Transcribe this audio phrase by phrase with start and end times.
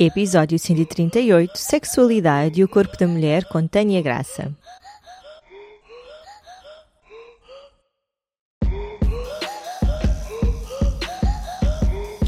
[0.00, 4.56] Episódio 138 Sexualidade e o corpo da mulher com Tânia Graça.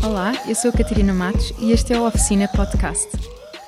[0.03, 3.08] Olá, eu sou Catarina Matos e este é o Oficina Podcast.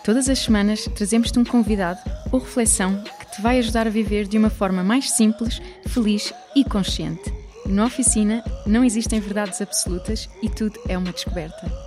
[0.04, 2.00] Todas as semanas trazemos-te um convidado
[2.32, 6.64] ou reflexão que te vai ajudar a viver de uma forma mais simples, feliz e
[6.64, 7.32] consciente.
[7.66, 11.81] Na oficina não existem verdades absolutas e tudo é uma descoberta.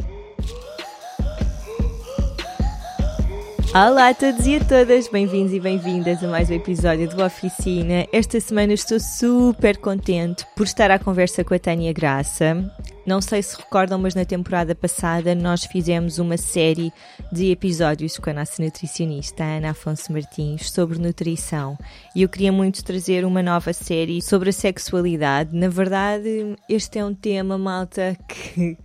[3.75, 8.07] Olá a todos e a todas, bem-vindos e bem-vindas a mais um episódio do Oficina.
[8.09, 12.73] Esta semana estou super contente por estar à conversa com a Tânia Graça.
[13.05, 16.89] Não sei se recordam, mas na temporada passada nós fizemos uma série
[17.33, 21.77] de episódios com a nossa nutricionista Ana Afonso Martins sobre nutrição
[22.15, 25.49] e eu queria muito trazer uma nova série sobre a sexualidade.
[25.53, 28.77] Na verdade, este é um tema, malta, que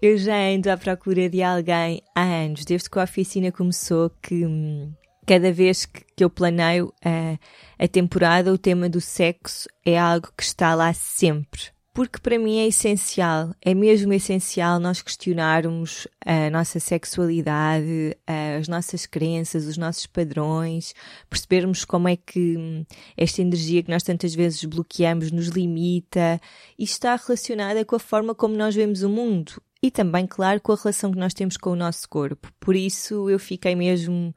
[0.00, 4.46] eu já ando à procura de alguém há anos, desde que a oficina começou, que
[4.46, 4.92] hum,
[5.26, 7.36] cada vez que, que eu planeio a,
[7.84, 11.76] a temporada, o tema do sexo é algo que está lá sempre.
[11.92, 19.04] Porque para mim é essencial, é mesmo essencial nós questionarmos a nossa sexualidade, as nossas
[19.04, 20.94] crenças, os nossos padrões,
[21.28, 22.84] percebermos como é que hum,
[23.16, 26.40] esta energia que nós tantas vezes bloqueamos nos limita
[26.78, 30.72] e está relacionada com a forma como nós vemos o mundo e também, claro, com
[30.72, 32.50] a relação que nós temos com o nosso corpo.
[32.58, 34.34] Por isso eu fiquei mesmo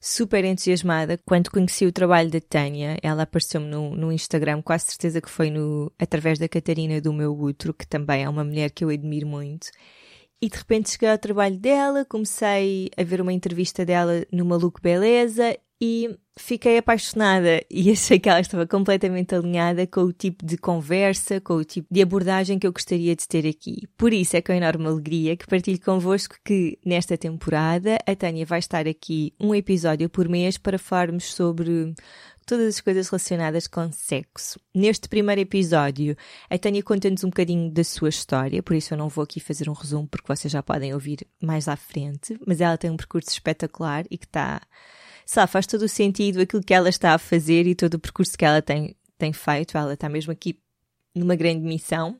[0.00, 2.98] super entusiasmada quando conheci o trabalho da Tânia.
[3.02, 7.38] Ela apareceu-me no, no Instagram, quase certeza que foi no, através da Catarina do meu
[7.38, 9.68] útero, que também é uma mulher que eu admiro muito.
[10.44, 14.78] E de repente cheguei ao trabalho dela, comecei a ver uma entrevista dela no Maluco
[14.78, 20.58] Beleza e fiquei apaixonada e achei que ela estava completamente alinhada com o tipo de
[20.58, 23.88] conversa, com o tipo de abordagem que eu gostaria de ter aqui.
[23.96, 28.58] Por isso é com enorme alegria que partilho convosco que nesta temporada a Tânia vai
[28.58, 31.94] estar aqui um episódio por mês para falarmos sobre
[32.44, 34.60] todas as coisas relacionadas com sexo.
[34.74, 36.16] Neste primeiro episódio,
[36.48, 39.68] a Tânia conta-nos um bocadinho da sua história, por isso eu não vou aqui fazer
[39.68, 43.30] um resumo porque vocês já podem ouvir mais à frente, mas ela tem um percurso
[43.30, 44.60] espetacular e que está
[45.26, 48.36] sabe, faz todo o sentido aquilo que ela está a fazer e todo o percurso
[48.36, 49.76] que ela tem, tem feito.
[49.76, 50.58] Ela está mesmo aqui
[51.14, 52.18] numa grande missão.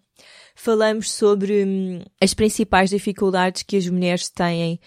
[0.55, 4.81] Falamos sobre hum, as principais dificuldades que as mulheres têm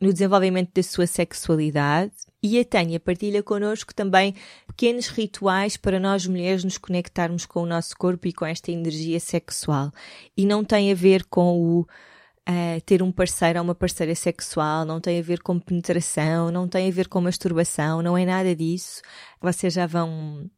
[0.00, 4.34] no desenvolvimento da sua sexualidade e a Tânia partilha connosco também
[4.66, 9.20] pequenos rituais para nós mulheres nos conectarmos com o nosso corpo e com esta energia
[9.20, 9.92] sexual.
[10.36, 14.84] E não tem a ver com o uh, ter um parceiro ou uma parceira sexual,
[14.84, 18.56] não tem a ver com penetração, não tem a ver com masturbação, não é nada
[18.56, 19.02] disso.
[19.40, 20.50] Vocês já vão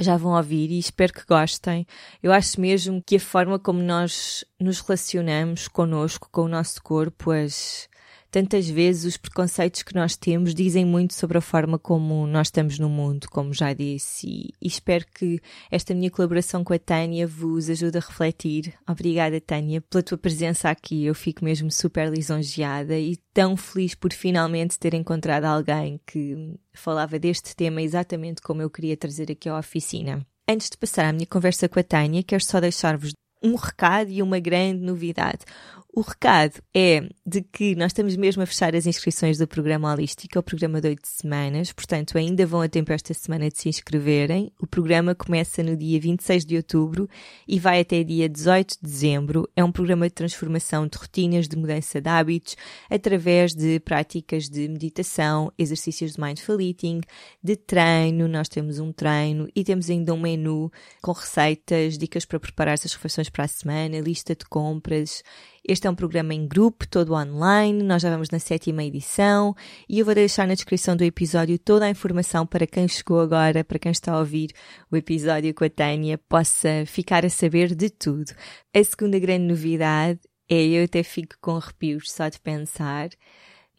[0.00, 1.86] já vão ouvir e espero que gostem.
[2.22, 7.30] Eu acho mesmo que a forma como nós nos relacionamos connosco, com o nosso corpo,
[7.32, 7.89] as,
[8.30, 12.78] tantas vezes os preconceitos que nós temos dizem muito sobre a forma como nós estamos
[12.78, 17.26] no mundo, como já disse, e, e espero que esta minha colaboração com a Tânia
[17.26, 18.74] vos ajude a refletir.
[18.88, 21.04] Obrigada, Tânia, pela tua presença aqui.
[21.04, 27.18] Eu fico mesmo super lisonjeada e tão feliz por finalmente ter encontrado alguém que falava
[27.18, 30.24] deste tema exatamente como eu queria trazer aqui à oficina.
[30.48, 34.22] Antes de passar à minha conversa com a Tânia, quero só deixar-vos um recado e
[34.22, 35.44] uma grande novidade.
[35.92, 40.38] O recado é de que nós estamos mesmo a fechar as inscrições do programa Holístico,
[40.38, 43.68] é o programa de 8 semanas, portanto ainda vão a tempo esta semana de se
[43.68, 44.52] inscreverem.
[44.60, 47.08] O programa começa no dia 26 de outubro
[47.46, 49.50] e vai até dia 18 de dezembro.
[49.56, 52.56] É um programa de transformação de rotinas, de mudança de hábitos,
[52.88, 57.00] através de práticas de meditação, exercícios de mindful eating,
[57.42, 58.28] de treino.
[58.28, 60.70] Nós temos um treino e temos ainda um menu
[61.02, 65.24] com receitas, dicas para preparar as refeições para a semana, lista de compras
[65.66, 69.54] este é um programa em grupo, todo online, nós já vamos na sétima edição
[69.88, 73.62] e eu vou deixar na descrição do episódio toda a informação para quem chegou agora,
[73.62, 74.50] para quem está a ouvir
[74.90, 78.32] o episódio com a Tânia, possa ficar a saber de tudo.
[78.74, 83.10] A segunda grande novidade é, eu até fico com arrepios só de pensar,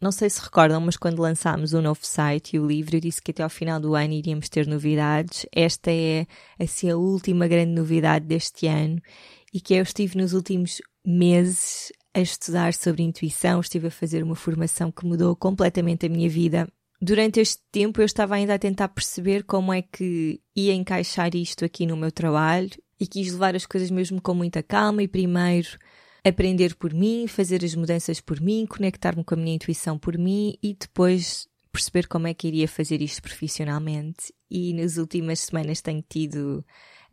[0.00, 3.22] não sei se recordam, mas quando lançámos o novo site e o livro, eu disse
[3.22, 5.46] que até ao final do ano iríamos ter novidades.
[5.54, 6.26] Esta é,
[6.58, 9.00] assim, a última grande novidade deste ano
[9.54, 14.34] e que eu estive nos últimos meses a estudar sobre intuição, estive a fazer uma
[14.34, 16.68] formação que mudou completamente a minha vida.
[17.00, 21.64] Durante este tempo eu estava ainda a tentar perceber como é que ia encaixar isto
[21.64, 22.70] aqui no meu trabalho
[23.00, 25.78] e quis levar as coisas mesmo com muita calma e primeiro
[26.24, 30.56] aprender por mim, fazer as mudanças por mim, conectar-me com a minha intuição por mim
[30.62, 34.32] e depois perceber como é que iria fazer isto profissionalmente.
[34.48, 36.64] E nas últimas semanas tenho tido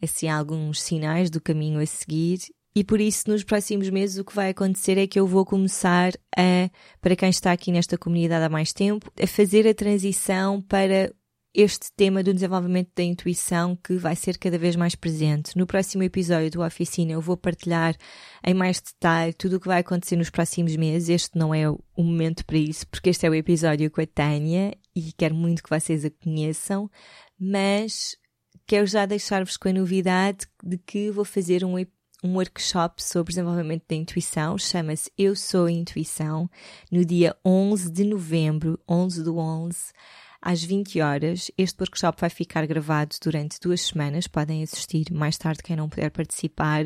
[0.01, 2.39] assim alguns sinais do caminho a seguir
[2.75, 6.13] E por isso, nos próximos meses, o que vai acontecer é que eu vou começar
[6.37, 6.69] a,
[7.01, 11.11] para quem está aqui nesta comunidade há mais tempo, a fazer a transição para
[11.53, 15.57] este tema do desenvolvimento da intuição que vai ser cada vez mais presente.
[15.57, 17.95] No próximo episódio do Oficina eu vou partilhar
[18.45, 21.09] em mais detalhe tudo o que vai acontecer nos próximos meses.
[21.09, 24.77] Este não é o momento para isso, porque este é o episódio com a Tânia
[24.95, 26.89] e quero muito que vocês a conheçam,
[27.39, 28.15] mas
[28.67, 31.73] quero já deixar-vos com a novidade de que vou fazer um,
[32.23, 36.49] um workshop sobre desenvolvimento da intuição, chama-se Eu Sou Intuição,
[36.91, 39.77] no dia 11 de novembro, 11 do 11,
[40.41, 41.49] às 20 horas.
[41.57, 46.11] Este workshop vai ficar gravado durante duas semanas, podem assistir mais tarde quem não puder
[46.11, 46.83] participar,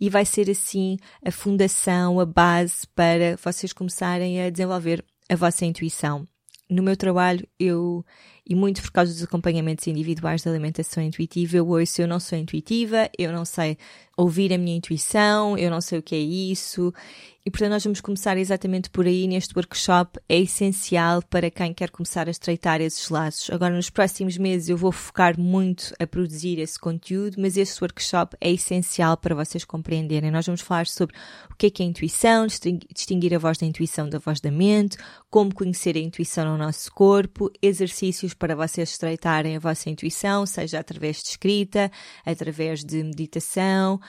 [0.00, 5.64] e vai ser assim a fundação, a base para vocês começarem a desenvolver a vossa
[5.64, 6.26] intuição.
[6.70, 8.04] No meu trabalho, eu
[8.48, 12.38] e muito por causa dos acompanhamentos individuais de alimentação intuitiva, eu ouço eu não sou
[12.38, 13.76] intuitiva, eu não sei
[14.16, 16.92] ouvir a minha intuição, eu não sei o que é isso.
[17.46, 20.18] E portanto nós vamos começar exatamente por aí neste workshop.
[20.28, 23.48] É essencial para quem quer começar a estreitar esses laços.
[23.48, 28.36] Agora nos próximos meses eu vou focar muito a produzir esse conteúdo, mas este workshop
[28.40, 30.30] é essencial para vocês compreenderem.
[30.30, 31.14] Nós vamos falar sobre
[31.50, 32.46] o que é que é intuição,
[32.94, 34.98] distinguir a voz da intuição da voz da mente,
[35.30, 40.78] como conhecer a intuição no nosso corpo, exercícios para vocês estreitarem a vossa intuição, seja
[40.78, 41.90] através de escrita,
[42.24, 44.00] através de meditação.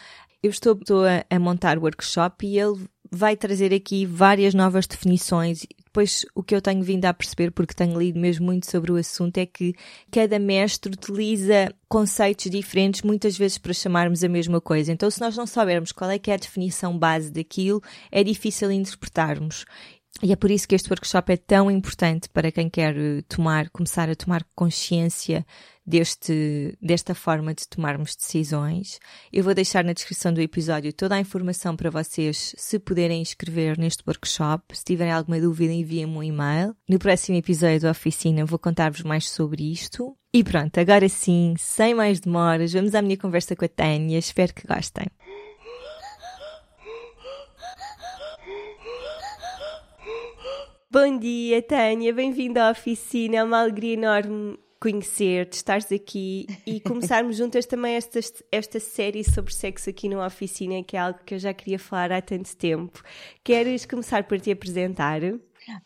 [0.42, 4.88] Eu estou, estou a, a montar o workshop e ele vai trazer aqui várias novas
[4.88, 5.66] definições.
[5.84, 8.96] Depois, o que eu tenho vindo a perceber, porque tenho lido mesmo muito sobre o
[8.96, 9.74] assunto, é que
[10.12, 14.92] cada mestre utiliza conceitos diferentes, muitas vezes para chamarmos a mesma coisa.
[14.92, 18.72] Então, se nós não soubermos qual é que é a definição base daquilo, é difícil
[18.72, 19.66] interpretarmos.
[20.22, 23.70] E é por isso que este workshop é tão importante para quem quer eh, tomar,
[23.70, 25.46] começar a tomar consciência
[25.86, 29.00] deste, desta forma de tomarmos decisões.
[29.32, 33.78] Eu vou deixar na descrição do episódio toda a informação para vocês se puderem inscrever
[33.78, 34.78] neste workshop.
[34.78, 36.76] Se tiverem alguma dúvida, enviem-me um e-mail.
[36.88, 40.16] No próximo episódio da oficina vou contar-vos mais sobre isto.
[40.34, 44.20] E pronto, agora sim, sem mais demoras, vamos à minha conversa com a Tânia.
[44.20, 45.08] Espero que gostem.
[50.92, 53.38] Bom dia, Tânia, bem-vinda à oficina.
[53.38, 58.20] É uma alegria enorme conhecer-te, estares aqui e começarmos juntas também esta,
[58.52, 62.12] esta série sobre sexo aqui na oficina, que é algo que eu já queria falar
[62.12, 63.04] há tanto tempo.
[63.44, 65.22] Queres começar por te apresentar?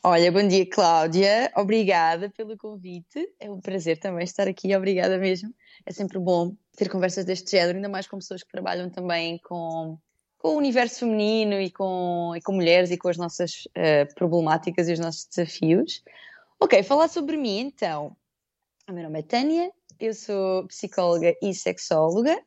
[0.01, 1.51] Olha, bom dia, Cláudia.
[1.57, 3.27] Obrigada pelo convite.
[3.41, 4.73] É um prazer também estar aqui.
[4.73, 5.53] Obrigada mesmo.
[5.85, 9.97] É sempre bom ter conversas deste género, ainda mais com pessoas que trabalham também com
[10.43, 14.89] com o universo feminino e com, e com mulheres e com as nossas uh, problemáticas
[14.89, 16.03] e os nossos desafios.
[16.59, 18.13] Ok, falar sobre mim então.
[18.89, 22.37] O meu nome é Tânia, eu sou psicóloga e sexóloga,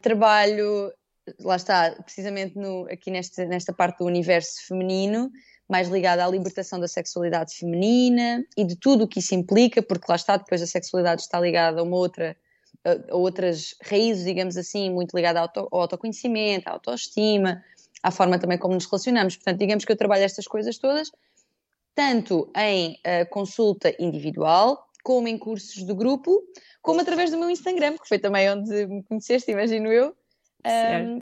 [0.00, 0.92] trabalho,
[1.40, 5.28] lá está, precisamente no, aqui nesta, nesta parte do universo feminino,
[5.68, 10.06] mais ligada à libertação da sexualidade feminina e de tudo o que isso implica, porque
[10.08, 12.36] lá está, depois a sexualidade está ligada a uma outra
[13.10, 17.62] outras raízes, digamos assim, muito ligadas ao, ao autoconhecimento, à autoestima,
[18.02, 19.36] à forma também como nos relacionamos.
[19.36, 21.10] Portanto, digamos que eu trabalho estas coisas todas,
[21.94, 26.42] tanto em uh, consulta individual, como em cursos de grupo,
[26.82, 30.14] como através do meu Instagram, que foi também onde me conheceste, imagino eu,
[30.66, 31.18] um,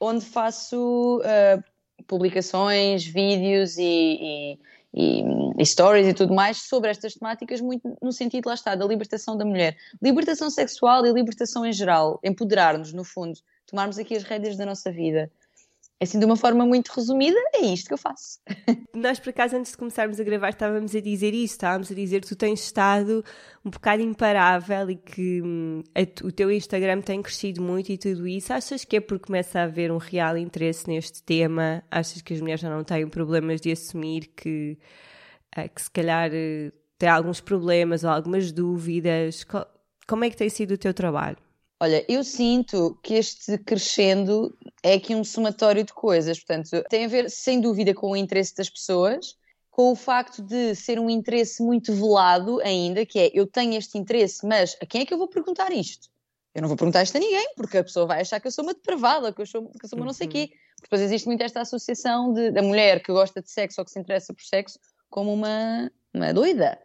[0.00, 4.58] onde faço uh, publicações, vídeos e, e
[4.94, 5.22] e,
[5.58, 9.36] e, stories e tudo mais sobre estas temáticas, muito no sentido, lá está, da libertação
[9.36, 9.76] da mulher.
[10.02, 14.90] Libertação sexual e libertação em geral, empoderar-nos, no fundo, tomarmos aqui as rédeas da nossa
[14.90, 15.30] vida.
[16.02, 18.40] Assim, de uma forma muito resumida, é isto que eu faço.
[18.92, 21.54] Nós, por acaso, antes de começarmos a gravar, estávamos a dizer isso.
[21.54, 23.24] Estávamos a dizer que tu tens estado
[23.64, 28.26] um bocado imparável e que hum, a, o teu Instagram tem crescido muito e tudo
[28.26, 28.52] isso.
[28.52, 31.84] Achas que é porque começa a haver um real interesse neste tema?
[31.88, 34.76] Achas que as mulheres já não têm problemas de assumir que,
[35.56, 39.46] uh, que se calhar uh, têm alguns problemas ou algumas dúvidas?
[40.08, 41.38] Como é que tem sido o teu trabalho?
[41.82, 47.08] Olha, eu sinto que este crescendo é aqui um somatório de coisas, portanto, tem a
[47.08, 49.36] ver, sem dúvida, com o interesse das pessoas,
[49.68, 53.98] com o facto de ser um interesse muito velado ainda, que é eu tenho este
[53.98, 56.08] interesse, mas a quem é que eu vou perguntar isto?
[56.54, 58.62] Eu não vou perguntar isto a ninguém, porque a pessoa vai achar que eu sou
[58.62, 60.50] uma depravada, que eu sou, que eu sou uma não sei o quê.
[60.52, 60.58] Uhum.
[60.82, 63.98] Depois existe muito esta associação de, da mulher que gosta de sexo ou que se
[63.98, 64.78] interessa por sexo
[65.10, 66.78] como uma, uma doida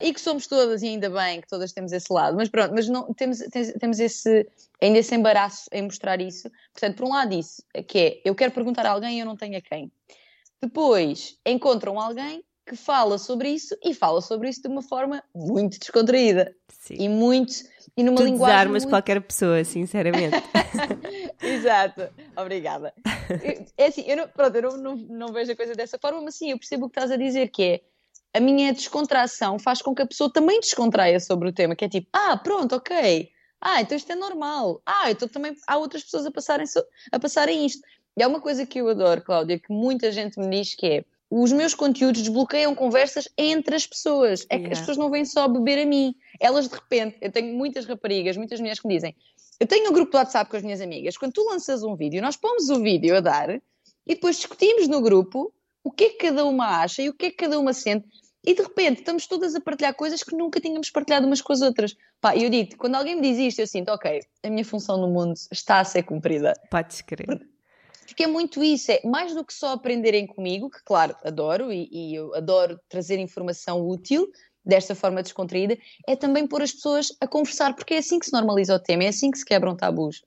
[0.00, 2.88] e que somos todas, e ainda bem que todas temos esse lado, mas pronto, mas
[2.88, 3.38] não, temos,
[3.80, 4.48] temos esse,
[4.80, 6.50] ainda esse embaraço em mostrar isso.
[6.72, 9.36] Portanto, por um lado, isso, que é eu quero perguntar a alguém e eu não
[9.36, 9.90] tenho a quem.
[10.62, 15.78] Depois encontram alguém que fala sobre isso e fala sobre isso de uma forma muito
[15.78, 16.96] descontraída Sim.
[16.98, 17.54] e muito
[17.96, 18.92] e numa tu linguagem desarmas muito...
[18.92, 20.36] qualquer pessoa, sinceramente.
[21.42, 22.92] Exato, obrigada.
[23.76, 26.36] É assim, eu não, pronto, eu não, não, não vejo a coisa dessa forma, mas
[26.36, 27.80] sim, eu percebo o que estás a dizer, que é
[28.34, 31.88] a minha descontração faz com que a pessoa também descontraia sobre o tema, que é
[31.88, 33.30] tipo, ah, pronto, ok,
[33.60, 36.66] ah, então isto é normal, ah, então também há outras pessoas a passarem,
[37.10, 37.82] a passarem isto.
[38.16, 41.04] E há uma coisa que eu adoro, Cláudia, que muita gente me diz que é
[41.30, 44.46] os meus conteúdos desbloqueiam conversas entre as pessoas.
[44.48, 46.14] É que as pessoas não vêm só beber a mim.
[46.40, 49.14] Elas de repente, eu tenho muitas raparigas, muitas mulheres que me dizem:
[49.60, 51.16] Eu tenho um grupo de WhatsApp com as minhas amigas.
[51.16, 55.02] Quando tu lanças um vídeo, nós pomos o vídeo a dar e depois discutimos no
[55.02, 55.52] grupo
[55.88, 58.06] o que é que cada uma acha e o que é que cada uma sente.
[58.44, 61.62] E de repente estamos todas a partilhar coisas que nunca tínhamos partilhado umas com as
[61.62, 61.96] outras.
[62.20, 65.08] Pá, eu digo, quando alguém me diz isto, eu sinto, ok, a minha função no
[65.08, 66.52] mundo está a ser cumprida.
[66.70, 67.40] Podes crer.
[68.06, 71.88] Porque é muito isso, é mais do que só aprenderem comigo, que claro, adoro e,
[71.90, 74.30] e eu adoro trazer informação útil
[74.64, 78.32] desta forma descontraída, é também pôr as pessoas a conversar, porque é assim que se
[78.32, 80.22] normaliza o tema, é assim que se quebram tabus.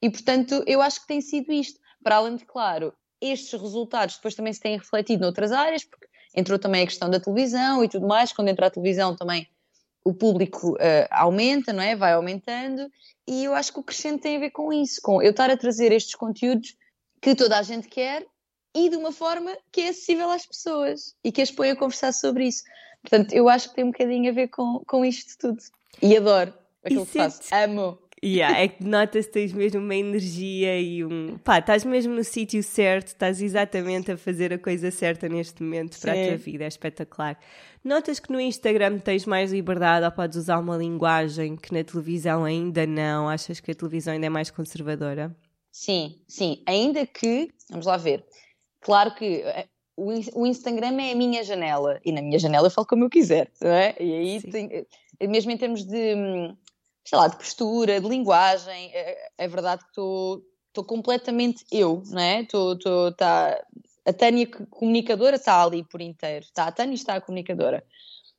[0.00, 1.80] E portanto, eu acho que tem sido isto.
[2.02, 2.92] Para além de, claro,
[3.30, 7.20] estes resultados depois também se têm refletido noutras áreas, porque entrou também a questão da
[7.20, 9.48] televisão e tudo mais, quando entra a televisão também
[10.04, 11.94] o público uh, aumenta, não é?
[11.94, 12.90] Vai aumentando,
[13.26, 15.56] e eu acho que o crescente tem a ver com isso, com eu estar a
[15.56, 16.76] trazer estes conteúdos
[17.20, 18.26] que toda a gente quer
[18.74, 22.12] e de uma forma que é acessível às pessoas e que as põe a conversar
[22.12, 22.64] sobre isso.
[23.00, 25.62] Portanto, eu acho que tem um bocadinho a ver com, com isto tudo.
[26.00, 26.52] E adoro
[26.84, 27.42] aquilo que faço.
[27.52, 27.98] Amo.
[28.24, 31.38] Yeah, é que notas que tens mesmo uma energia e um.
[31.38, 35.98] pá, estás mesmo no sítio certo, estás exatamente a fazer a coisa certa neste momento
[35.98, 36.22] para Sim.
[36.22, 37.36] a tua vida, é espetacular.
[37.82, 42.44] Notas que no Instagram tens mais liberdade ou podes usar uma linguagem que na televisão
[42.44, 43.28] ainda não?
[43.28, 45.34] Achas que a televisão ainda é mais conservadora?
[45.72, 46.62] Sim, sim.
[46.64, 48.24] Ainda que, vamos lá ver,
[48.80, 52.86] claro que eh, o Instagram é a minha janela e na minha janela eu falo
[52.86, 53.96] como eu quiser, não é?
[53.98, 54.86] E aí, tem,
[55.18, 56.56] eh, mesmo em termos de, hum,
[57.04, 62.44] sei lá, de postura, de linguagem, é, é verdade que estou completamente eu, não é?
[62.44, 63.60] Tô, tô, tá,
[64.04, 67.84] a Tânia comunicadora está ali por inteiro, tá, a Tânia está a comunicadora.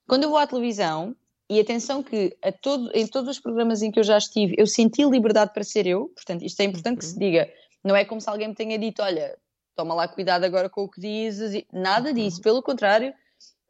[0.08, 1.16] Quando eu vou à televisão,
[1.50, 4.66] e atenção que a todo, em todos os programas em que eu já estive, eu
[4.66, 7.20] senti liberdade para ser eu, portanto, isto é importante que se uhum.
[7.20, 7.50] diga.
[7.84, 9.38] Não é como se alguém me tenha dito, olha,
[9.76, 11.64] toma lá cuidado agora com o que dizes.
[11.72, 12.16] Nada uhum.
[12.16, 13.14] disso, pelo contrário,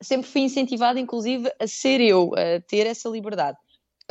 [0.02, 3.58] sempre fui incentivada, inclusive, a ser eu, a ter essa liberdade.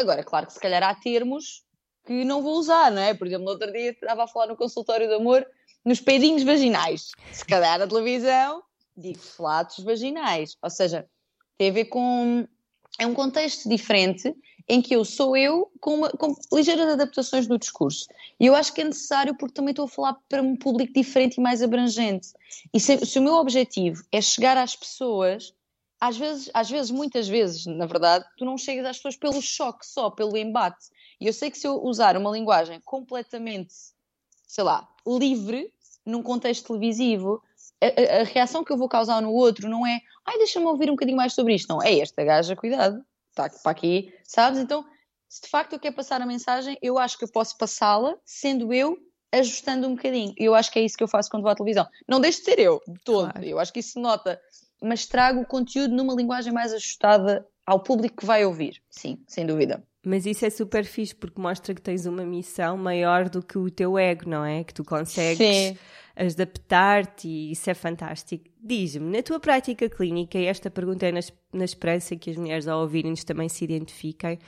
[0.02, 1.64] Agora, claro que se calhar há termos
[2.04, 3.14] que não vou usar, não é?
[3.14, 5.46] Por exemplo, no outro dia estava a falar no consultório de amor
[5.84, 7.12] nos peidinhos vaginais.
[7.32, 8.62] Se calhar na televisão
[8.96, 10.56] digo flatos vaginais.
[10.62, 11.06] Ou seja,
[11.58, 12.46] tem a ver com
[12.98, 14.34] é um contexto diferente
[14.68, 18.06] em que eu sou eu com, uma, com, ligeiras adaptações no discurso.
[18.38, 21.38] E eu acho que é necessário porque também estou a falar para um público diferente
[21.38, 22.28] e mais abrangente.
[22.72, 25.54] E se, se o meu objetivo é chegar às pessoas,
[26.02, 29.86] às vezes, às vezes, muitas vezes, na verdade, tu não chegas às pessoas pelo choque
[29.86, 30.88] só, pelo embate.
[31.20, 33.72] E eu sei que se eu usar uma linguagem completamente,
[34.44, 35.72] sei lá, livre,
[36.04, 37.40] num contexto televisivo,
[37.80, 40.94] a, a, reação que eu vou causar no outro não é ai, deixa-me ouvir um
[40.94, 41.68] bocadinho mais sobre isto.
[41.68, 44.58] Não, é esta gaja, cuidado, está para aqui, sabes?
[44.58, 44.84] Então,
[45.28, 48.74] se de facto eu quero passar a mensagem, eu acho que eu posso passá-la sendo
[48.74, 48.98] eu
[49.30, 50.34] ajustando um bocadinho.
[50.36, 51.86] Eu acho que é isso que eu faço quando vou à televisão.
[52.08, 53.30] Não deixo de ser eu, de todo.
[53.30, 53.46] Claro.
[53.46, 54.40] Eu acho que isso se nota.
[54.82, 58.82] Mas trago o conteúdo numa linguagem mais ajustada ao público que vai ouvir.
[58.90, 59.82] Sim, sem dúvida.
[60.04, 63.70] Mas isso é super fixe porque mostra que tens uma missão maior do que o
[63.70, 64.64] teu ego, não é?
[64.64, 65.78] Que tu consegues
[66.16, 68.44] adaptar-te e isso é fantástico.
[68.60, 71.20] Diz-me, na tua prática clínica, e esta pergunta é na,
[71.52, 74.38] na esperança que as mulheres ao ouvirem-nos também se identifiquem,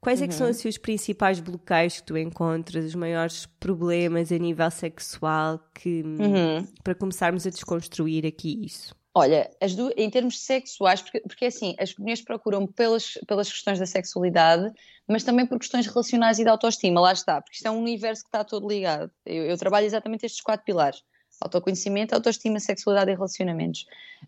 [0.00, 0.24] quais uhum.
[0.24, 4.70] é que são assim, os principais bloqueios que tu encontras, os maiores problemas a nível
[4.70, 6.66] sexual que, uhum.
[6.82, 8.94] para começarmos a desconstruir aqui isso?
[9.16, 13.86] Olha, do, em termos sexuais, porque, porque assim, as mulheres procuram pelas, pelas questões da
[13.86, 14.72] sexualidade,
[15.06, 18.24] mas também por questões relacionais e de autoestima, lá está, porque isto é um universo
[18.24, 19.08] que está todo ligado.
[19.24, 21.04] Eu, eu trabalho exatamente estes quatro pilares:
[21.40, 23.86] autoconhecimento, autoestima, sexualidade e relacionamentos.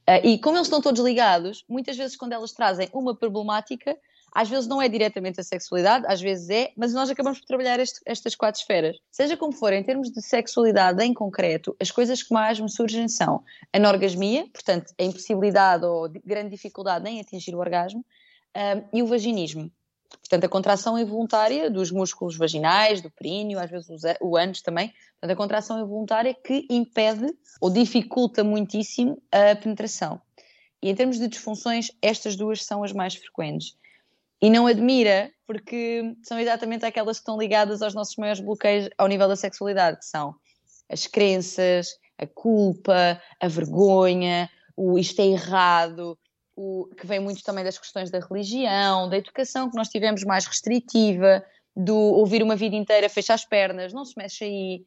[0.08, 3.98] Uh, e como eles estão todos ligados, muitas vezes quando elas trazem uma problemática,
[4.36, 7.80] às vezes não é diretamente a sexualidade, às vezes é, mas nós acabamos por trabalhar
[7.80, 8.98] este, estas quatro esferas.
[9.10, 13.08] Seja como for, em termos de sexualidade em concreto, as coisas que mais me surgem
[13.08, 18.04] são a anorgasmia, portanto, a impossibilidade ou grande dificuldade em atingir o orgasmo,
[18.54, 19.72] um, e o vaginismo.
[20.20, 23.88] Portanto, a contração involuntária dos músculos vaginais, do períneo, às vezes
[24.20, 24.92] o ânus também.
[25.18, 27.26] Portanto, a contração involuntária que impede
[27.58, 30.20] ou dificulta muitíssimo a penetração.
[30.82, 33.74] E em termos de disfunções, estas duas são as mais frequentes.
[34.40, 39.08] E não admira, porque são exatamente aquelas que estão ligadas aos nossos maiores bloqueios ao
[39.08, 40.34] nível da sexualidade, que são
[40.90, 41.88] as crenças,
[42.18, 46.18] a culpa, a vergonha, o isto é errado,
[46.54, 50.46] o que vem muito também das questões da religião, da educação que nós tivemos mais
[50.46, 54.84] restritiva, do ouvir uma vida inteira, fecha as pernas, não se mexe aí.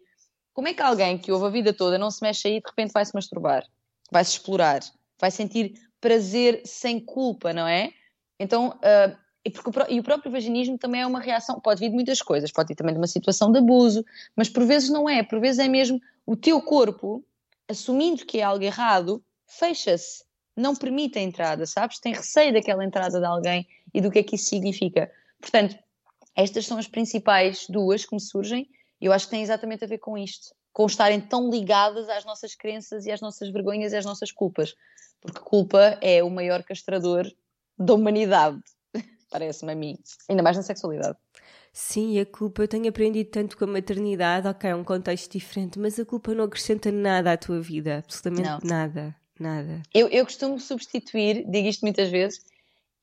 [0.54, 2.92] Como é que alguém que ouve a vida toda não se mexe aí de repente
[2.92, 3.64] vai se masturbar,
[4.12, 4.82] vai se explorar,
[5.20, 7.92] vai sentir prazer sem culpa, não é?
[8.40, 11.90] Então, uh, e, porque o, e o próprio vaginismo também é uma reação, pode vir
[11.90, 14.06] de muitas coisas, pode vir também de uma situação de abuso,
[14.36, 17.24] mas por vezes não é, por vezes é mesmo o teu corpo,
[17.68, 20.24] assumindo que é algo errado, fecha-se,
[20.56, 22.00] não permite a entrada, sabes?
[22.00, 25.10] Tem receio daquela entrada de alguém e do que é que isso significa.
[25.40, 25.78] Portanto,
[26.36, 28.70] estas são as principais duas que me surgem
[29.00, 32.26] e eu acho que tem exatamente a ver com isto, com estarem tão ligadas às
[32.26, 34.76] nossas crenças e às nossas vergonhas e às nossas culpas,
[35.22, 37.26] porque culpa é o maior castrador
[37.78, 38.62] da humanidade,
[39.30, 41.18] parece-me a mim, ainda mais na sexualidade.
[41.72, 45.78] Sim, a culpa, eu tenho aprendido tanto com a maternidade, ok, é um contexto diferente,
[45.78, 48.60] mas a culpa não acrescenta nada à tua vida, absolutamente não.
[48.64, 49.84] nada, nada.
[49.94, 52.44] Eu, eu costumo substituir, digo isto muitas vezes,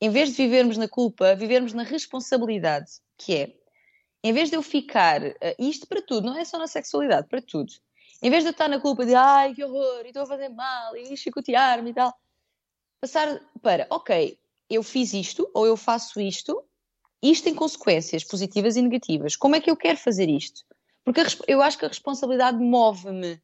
[0.00, 3.54] em vez de vivermos na culpa, vivermos na responsabilidade, que é,
[4.23, 7.40] em vez de eu ficar, uh, isto para tudo, não é só na sexualidade, para
[7.40, 7.73] tudo,
[8.21, 10.49] em vez de eu estar na culpa de, ai, que horror, e estou a fazer
[10.49, 12.12] mal, e chicotear-me e tal,
[13.00, 14.37] passar para, ok,
[14.68, 16.62] eu fiz isto, ou eu faço isto,
[17.23, 19.37] isto tem consequências positivas e negativas.
[19.37, 20.62] Como é que eu quero fazer isto?
[21.04, 23.40] Porque eu acho que a responsabilidade move-me,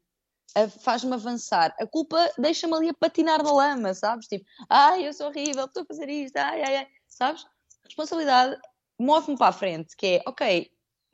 [0.81, 1.75] faz-me avançar.
[1.81, 4.27] A culpa deixa-me ali a patinar na lama, sabes?
[4.27, 7.45] Tipo, ai, eu sou horrível, estou a fazer isto, ai, ai, ai, sabes?
[7.45, 8.61] A responsabilidade
[8.99, 10.71] move-me para a frente, que é, ok,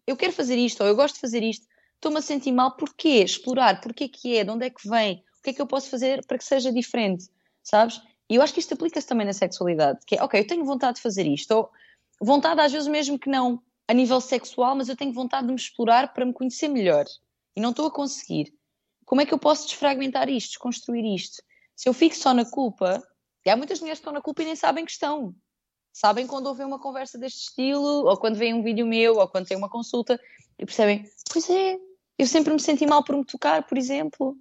[0.06, 3.22] eu quero fazer isto, ou eu gosto de fazer isto, estou-me a sentir mal, porquê?
[3.22, 5.88] Explorar, porquê que é, de onde é que vem, o que é que eu posso
[5.90, 7.26] fazer para que seja diferente,
[7.62, 8.00] sabes?
[8.28, 10.96] E eu acho que isto aplica-se também na sexualidade, que é, ok, eu tenho vontade
[10.96, 11.70] de fazer isto, ou
[12.20, 15.58] vontade às vezes mesmo que não a nível sexual, mas eu tenho vontade de me
[15.58, 17.06] explorar para me conhecer melhor
[17.56, 18.52] e não estou a conseguir.
[19.06, 21.42] Como é que eu posso desfragmentar isto, desconstruir isto?
[21.74, 23.02] Se eu fico só na culpa,
[23.46, 25.34] e há muitas mulheres que estão na culpa e nem sabem que estão.
[25.90, 29.46] Sabem quando ouvem uma conversa deste estilo, ou quando veem um vídeo meu, ou quando
[29.46, 30.20] têm uma consulta,
[30.58, 31.78] e percebem, pois é,
[32.18, 34.36] eu sempre me senti mal por me tocar, por exemplo.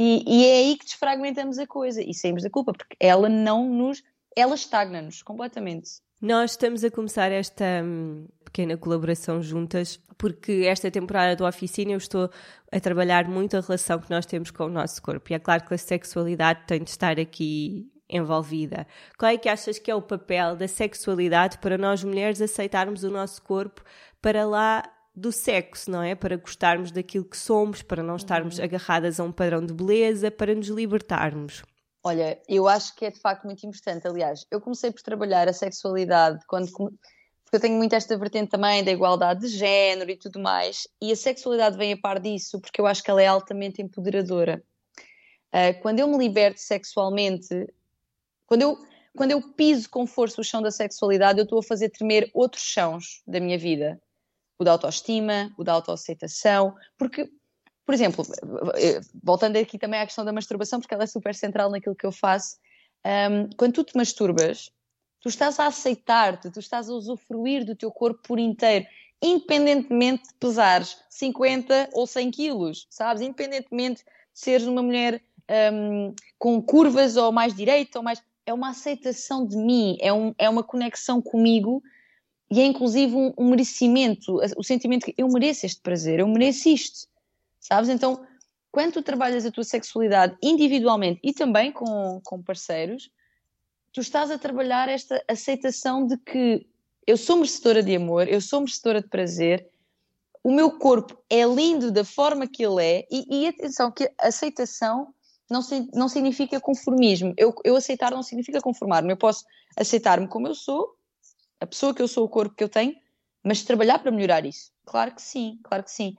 [0.00, 3.68] E, e é aí que desfragmentamos a coisa e saímos da culpa, porque ela não
[3.68, 4.00] nos.
[4.36, 5.90] Ela estagna-nos completamente.
[6.22, 11.98] Nós estamos a começar esta hum, pequena colaboração juntas, porque esta temporada do Oficina eu
[11.98, 12.30] estou
[12.70, 15.32] a trabalhar muito a relação que nós temos com o nosso corpo.
[15.32, 18.86] E é claro que a sexualidade tem de estar aqui envolvida.
[19.18, 23.10] Qual é que achas que é o papel da sexualidade para nós mulheres aceitarmos o
[23.10, 23.82] nosso corpo
[24.22, 24.84] para lá
[25.18, 26.14] do sexo, não é?
[26.14, 28.64] Para gostarmos daquilo que somos, para não estarmos uhum.
[28.64, 31.62] agarradas a um padrão de beleza, para nos libertarmos.
[32.02, 34.06] Olha, eu acho que é de facto muito importante.
[34.06, 36.68] Aliás, eu comecei por trabalhar a sexualidade quando.
[36.72, 41.10] Porque eu tenho muito esta vertente também da igualdade de género e tudo mais, e
[41.10, 44.62] a sexualidade vem a par disso, porque eu acho que ela é altamente empoderadora.
[45.48, 47.66] Uh, quando eu me liberto sexualmente,
[48.46, 48.78] quando eu,
[49.16, 52.62] quando eu piso com força o chão da sexualidade, eu estou a fazer tremer outros
[52.62, 53.98] chãos da minha vida.
[54.58, 57.30] O da autoestima, o da autoaceitação, porque
[57.88, 58.22] por exemplo,
[58.76, 62.04] eh, voltando aqui também à questão da masturbação, porque ela é super central naquilo que
[62.04, 62.58] eu faço,
[63.06, 64.70] um, quando tu te masturbas,
[65.22, 68.84] tu estás a aceitar-te, tu estás a usufruir do teu corpo por inteiro,
[69.22, 73.22] independentemente de pesares 50 ou 100 quilos, sabes?
[73.22, 75.22] Independentemente de seres uma mulher
[75.72, 78.22] um, com curvas ou mais direita ou mais.
[78.44, 81.82] É uma aceitação de mim, é, um, é uma conexão comigo
[82.50, 86.68] e é inclusive um, um merecimento, o sentimento que eu mereço este prazer, eu mereço
[86.68, 87.08] isto
[87.68, 87.90] sabes?
[87.90, 88.24] Então,
[88.70, 93.10] quando tu trabalhas a tua sexualidade individualmente e também com, com parceiros,
[93.92, 96.66] tu estás a trabalhar esta aceitação de que
[97.06, 99.68] eu sou merecedora de amor, eu sou merecedora de prazer,
[100.42, 105.12] o meu corpo é lindo da forma que ele é, e, e atenção, que aceitação
[105.50, 105.60] não,
[105.92, 107.34] não significa conformismo.
[107.36, 109.12] Eu, eu aceitar não significa conformar-me.
[109.12, 109.44] Eu posso
[109.76, 110.94] aceitar-me como eu sou,
[111.60, 112.94] a pessoa que eu sou, o corpo que eu tenho,
[113.44, 114.70] mas trabalhar para melhorar isso.
[114.84, 116.16] Claro que sim, claro que sim.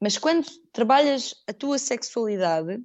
[0.00, 2.82] Mas quando trabalhas a tua sexualidade,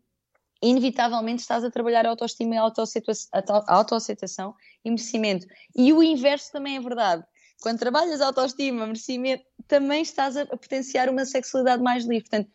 [0.62, 5.48] inevitavelmente estás a trabalhar a autoestima e a autoaceitação e merecimento.
[5.76, 7.24] E o inverso também é verdade.
[7.62, 12.30] Quando trabalhas a autoestima, merecimento, também estás a potenciar uma sexualidade mais livre.
[12.30, 12.52] Portanto,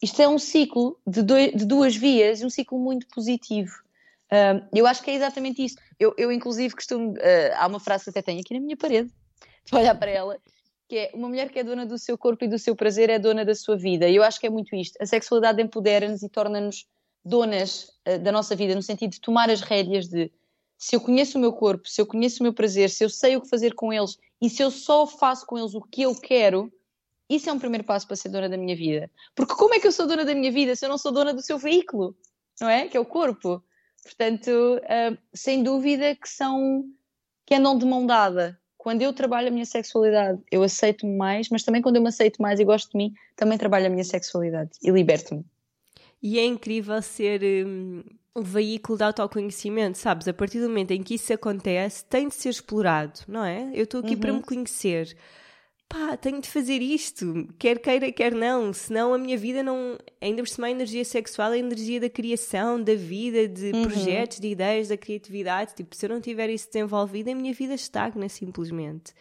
[0.00, 3.72] isto é um ciclo de, dois, de duas vias, um ciclo muito positivo.
[4.74, 5.76] Eu acho que é exatamente isso.
[5.98, 7.12] Eu, eu inclusive, costumo.
[7.12, 9.10] Uh, há uma frase que até tenho aqui na minha parede,
[9.64, 10.38] de olhar para ela,
[10.88, 13.18] que é uma mulher que é dona do seu corpo e do seu prazer é
[13.18, 14.08] dona da sua vida.
[14.08, 14.96] E eu acho que é muito isto.
[15.00, 16.86] A sexualidade empodera-nos e torna-nos
[17.24, 20.30] donas uh, da nossa vida, no sentido de tomar as rédeas de
[20.78, 23.36] se eu conheço o meu corpo, se eu conheço o meu prazer, se eu sei
[23.36, 26.14] o que fazer com eles e se eu só faço com eles o que eu
[26.14, 26.72] quero,
[27.28, 29.10] isso é um primeiro passo para ser dona da minha vida.
[29.34, 31.34] Porque como é que eu sou dona da minha vida se eu não sou dona
[31.34, 32.16] do seu veículo?
[32.60, 32.86] Não é?
[32.88, 33.62] Que é o corpo.
[34.02, 36.84] Portanto, uh, sem dúvida que são
[37.46, 41.64] que andam de mão dada quando eu trabalho a minha sexualidade, eu aceito-me mais, mas
[41.64, 44.70] também quando eu me aceito mais e gosto de mim, também trabalho a minha sexualidade
[44.82, 45.44] e liberto-me.
[46.22, 48.02] E é incrível ser um,
[48.34, 50.28] um veículo de autoconhecimento, sabes?
[50.28, 53.68] A partir do momento em que isso acontece, tem de ser explorado, não é?
[53.74, 54.20] Eu estou aqui uhum.
[54.20, 55.16] para me conhecer
[55.88, 59.98] pá, tenho de fazer isto, quer queira, quer não, senão a minha vida não.
[60.20, 63.82] Ainda por cima, a energia sexual é a energia da criação, da vida, de uhum.
[63.82, 65.74] projetos, de ideias, da criatividade.
[65.74, 69.12] Tipo, se eu não tiver isso desenvolvido, a minha vida estagna simplesmente.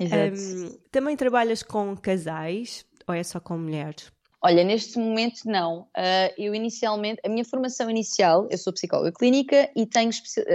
[0.00, 0.36] Exato.
[0.36, 4.10] Um, também trabalhas com casais ou é só com mulheres?
[4.42, 5.80] Olha, neste momento não.
[5.96, 10.10] Uh, eu inicialmente, a minha formação inicial, eu sou psicóloga clínica e tenho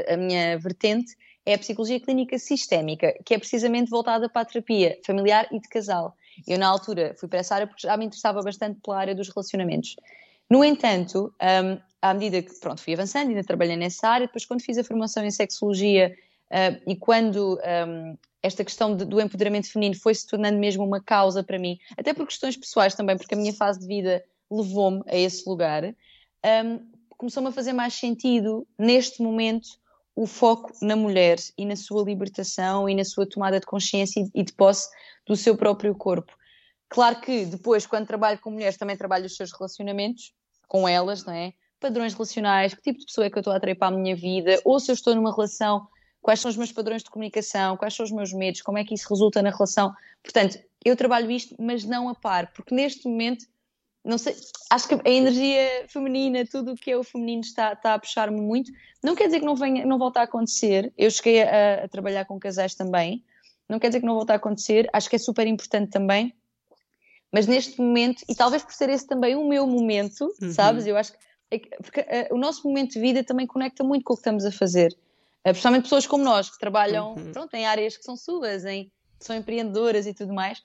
[0.08, 4.99] a minha vertente é a psicologia clínica sistémica, que é precisamente voltada para a terapia
[5.06, 6.15] familiar e de casal.
[6.47, 9.30] Eu, na altura, fui para essa área porque já me interessava bastante pela área dos
[9.30, 9.95] relacionamentos.
[10.49, 14.62] No entanto, um, à medida que pronto, fui avançando, ainda trabalhei nessa área, depois, quando
[14.62, 16.15] fiz a formação em sexologia
[16.51, 21.01] uh, e quando um, esta questão de, do empoderamento feminino foi se tornando mesmo uma
[21.01, 25.01] causa para mim, até por questões pessoais também, porque a minha fase de vida levou-me
[25.08, 26.80] a esse lugar, um,
[27.17, 29.69] começou-me a fazer mais sentido, neste momento,
[30.15, 34.43] o foco na mulher e na sua libertação e na sua tomada de consciência e
[34.43, 34.89] de posse
[35.26, 36.34] do seu próprio corpo.
[36.89, 40.34] Claro que depois, quando trabalho com mulheres, também trabalho os seus relacionamentos
[40.67, 41.54] com elas, não é?
[41.80, 44.15] Padrões relacionais, que tipo de pessoa é que eu estou a atrair para a minha
[44.15, 45.88] vida, ou se eu estou numa relação,
[46.21, 48.93] quais são os meus padrões de comunicação, quais são os meus medos, como é que
[48.93, 49.93] isso resulta na relação.
[50.21, 53.45] Portanto, eu trabalho isto, mas não a par, porque neste momento
[54.04, 54.36] não sei,
[54.70, 58.42] acho que a energia feminina, tudo o que é o feminino está, está a puxar-me
[58.42, 58.72] muito.
[59.04, 60.92] Não quer dizer que não, venha, não volte a acontecer.
[60.98, 63.24] Eu cheguei a, a, trabalhar com casais também.
[63.70, 64.90] Não quer dizer que não volte a acontecer.
[64.92, 66.34] Acho que é super importante também.
[67.32, 70.52] Mas neste momento, e talvez por ser esse também o meu momento, uhum.
[70.52, 70.86] sabes?
[70.86, 71.20] Eu acho que,
[71.52, 74.46] é porque uh, o nosso momento de vida também conecta muito com o que estamos
[74.46, 74.92] a fazer.
[75.42, 77.32] Uh, principalmente pessoas como nós, que trabalham uhum.
[77.32, 78.86] pronto, em áreas que são suas, em,
[79.18, 80.62] que são empreendedoras e tudo mais.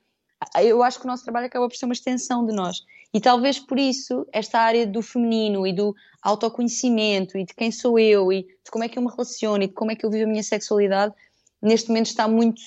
[0.60, 2.84] Eu acho que o nosso trabalho acaba por ser uma extensão de nós.
[3.12, 7.98] E talvez por isso esta área do feminino e do autoconhecimento e de quem sou
[7.98, 10.10] eu e de como é que eu me relaciono e de como é que eu
[10.10, 11.14] vivo a minha sexualidade,
[11.62, 12.60] neste momento está muito,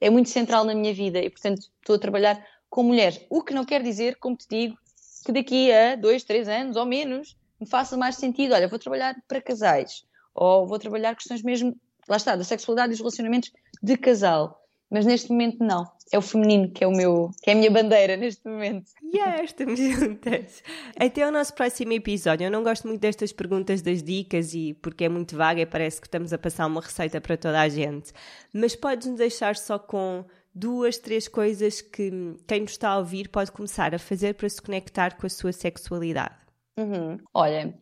[0.00, 3.20] é muito central na minha vida e portanto estou a trabalhar com mulheres.
[3.30, 4.78] O que não quer dizer, como te digo,
[5.24, 8.54] que daqui a dois, três anos ou menos me faça mais sentido.
[8.54, 11.74] Olha, vou trabalhar para casais ou vou trabalhar questões mesmo,
[12.08, 13.50] lá está, da sexualidade e dos relacionamentos
[13.82, 14.65] de casal.
[14.90, 17.70] Mas neste momento não é o feminino que é o meu, que é a minha
[17.70, 18.90] bandeira neste momento.
[19.02, 20.62] Yeah, estamos juntas.
[20.98, 22.46] Até o nosso próximo episódio.
[22.46, 26.00] Eu não gosto muito destas perguntas das dicas e porque é muito vaga e parece
[26.00, 28.12] que estamos a passar uma receita para toda a gente.
[28.52, 32.10] Mas podes-nos deixar só com duas, três coisas que
[32.46, 35.52] quem nos está a ouvir pode começar a fazer para se conectar com a sua
[35.52, 36.34] sexualidade.
[36.78, 37.18] Uhum.
[37.34, 37.74] Olha,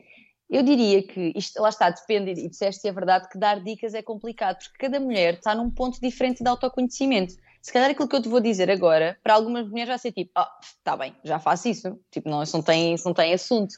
[0.51, 3.95] eu diria que isto, lá está, depende, e disseste se é verdade que dar dicas
[3.95, 8.15] é complicado, porque cada mulher está num ponto diferente de autoconhecimento se calhar aquilo que
[8.15, 11.17] eu te vou dizer agora, para algumas mulheres vai ser tipo, ah, oh, tá bem,
[11.25, 13.75] já faço isso, tipo, não, isso não tem, isso não tem assunto.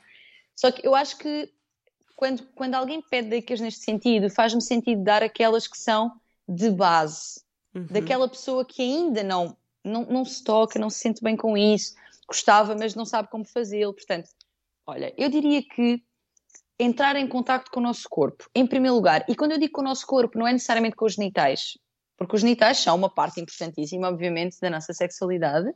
[0.56, 1.48] Só que eu acho que
[2.16, 6.10] quando, quando alguém pede dicas neste sentido, faz-me sentido dar aquelas que são
[6.48, 7.40] de base,
[7.72, 7.86] uhum.
[7.86, 11.94] daquela pessoa que ainda não, não, não se toca, não se sente bem com isso,
[12.26, 13.94] gostava, mas não sabe como fazê-lo.
[13.94, 14.28] Portanto,
[14.84, 16.02] olha, eu diria que
[16.78, 19.80] entrar em contato com o nosso corpo, em primeiro lugar, e quando eu digo com
[19.80, 21.78] o nosso corpo, não é necessariamente com os genitais,
[22.16, 25.72] porque os genitais são uma parte importantíssima, obviamente, da nossa sexualidade,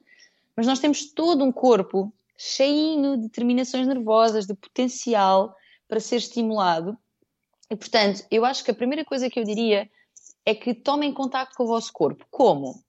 [0.56, 5.54] mas nós temos todo um corpo cheinho de terminações nervosas, de potencial
[5.86, 6.96] para ser estimulado.
[7.70, 9.90] E, portanto, eu acho que a primeira coisa que eu diria
[10.44, 12.26] é que tomem contato com o vosso corpo.
[12.30, 12.82] Como?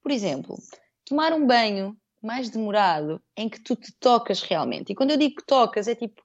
[0.00, 0.56] Por exemplo,
[1.04, 4.92] tomar um banho mais demorado em que tu te tocas realmente.
[4.92, 6.22] E quando eu digo que tocas, é tipo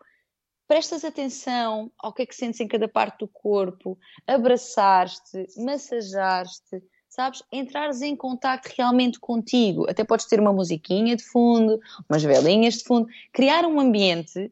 [0.67, 7.41] prestas atenção ao que é que sentes em cada parte do corpo, abraçar-te, massajar-te, sabes?
[7.51, 9.89] Entrares em contato realmente contigo.
[9.89, 14.51] Até podes ter uma musiquinha de fundo, umas velinhas de fundo, criar um ambiente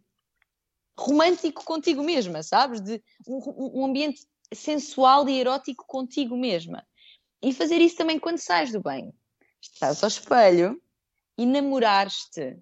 [0.97, 2.79] romântico contigo mesma, sabes?
[2.79, 6.85] De um, um ambiente sensual e erótico contigo mesma.
[7.41, 9.13] E fazer isso também quando sais do banho.
[9.61, 10.81] Estás ao espelho
[11.37, 12.57] e namorar-te,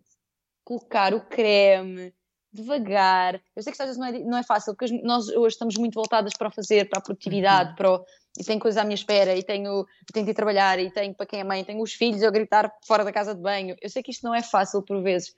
[0.63, 2.13] colocar o creme,
[2.53, 3.41] devagar.
[3.55, 5.95] Eu sei que às vezes não é, não é fácil, porque nós hoje estamos muito
[5.95, 7.75] voltadas para o fazer, para a produtividade, uhum.
[7.75, 8.05] para o,
[8.37, 11.25] e tenho coisas à minha espera, e tenho, tenho de ir trabalhar, e tenho para
[11.25, 13.75] quem é mãe, tenho os filhos a gritar fora da casa de banho.
[13.81, 15.33] Eu sei que isto não é fácil por vezes,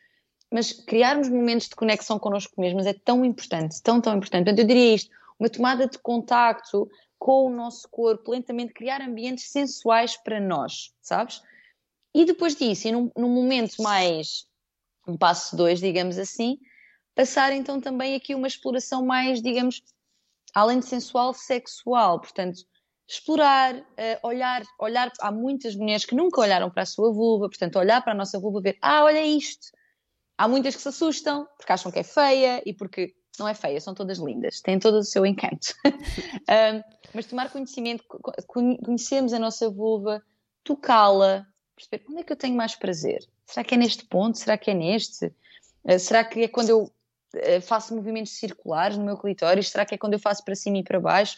[0.51, 4.45] mas criarmos momentos de conexão connosco mesmos é tão importante, tão, tão importante.
[4.45, 9.49] Portanto, eu diria isto, uma tomada de contacto com o nosso corpo, lentamente criar ambientes
[9.49, 11.41] sensuais para nós, sabes?
[12.13, 14.45] E depois disso, e num, num momento mais,
[15.08, 16.58] um passo dois, digamos assim,
[17.15, 19.82] passar então também aqui uma exploração mais, digamos,
[20.54, 22.19] além de sensual, sexual.
[22.19, 22.60] Portanto,
[23.08, 23.84] explorar, uh,
[24.23, 25.12] olhar, olhar.
[25.19, 28.39] Há muitas mulheres que nunca olharam para a sua vulva, portanto, olhar para a nossa
[28.39, 29.67] vulva, ver, ah, olha isto.
[30.38, 33.80] Há muitas que se assustam porque acham que é feia e porque não é feia,
[33.80, 35.73] são todas lindas, têm todo o seu encanto.
[37.13, 38.04] mas tomar conhecimento,
[38.47, 40.21] conhecermos a nossa vulva,
[40.63, 43.19] tocá-la, perceber onde é que eu tenho mais prazer.
[43.45, 44.38] Será que é neste ponto?
[44.38, 45.28] Será que é neste?
[45.84, 46.91] Uh, será que é quando eu
[47.62, 49.69] faço movimentos circulares no meu clitóris?
[49.69, 51.38] Será que é quando eu faço para cima e para baixo?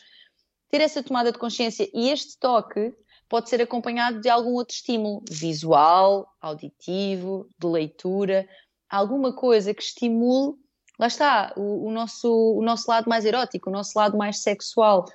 [0.69, 2.93] Ter essa tomada de consciência e este toque
[3.29, 8.47] pode ser acompanhado de algum outro estímulo visual, auditivo, de leitura,
[8.89, 10.55] alguma coisa que estimule
[10.97, 15.05] lá está, o, o, nosso, o nosso lado mais erótico, o nosso lado mais sexual.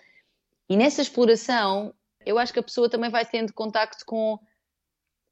[0.68, 1.92] E nessa exploração,
[2.24, 4.38] eu acho que a pessoa também vai tendo contacto com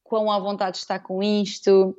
[0.02, 1.96] quão à vontade está com isto,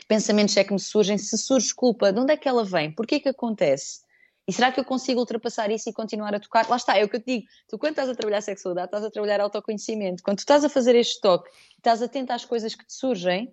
[0.00, 2.90] que pensamentos é que me surgem, se surge culpa, de onde é que ela vem,
[2.90, 4.00] porquê que acontece?
[4.48, 6.68] E será que eu consigo ultrapassar isso e continuar a tocar?
[6.68, 7.46] Lá está, é o que eu te digo.
[7.68, 10.22] Tu, quando estás a trabalhar sexualidade, estás a trabalhar autoconhecimento.
[10.22, 13.52] Quando tu estás a fazer este toque, estás atento às coisas que te surgem,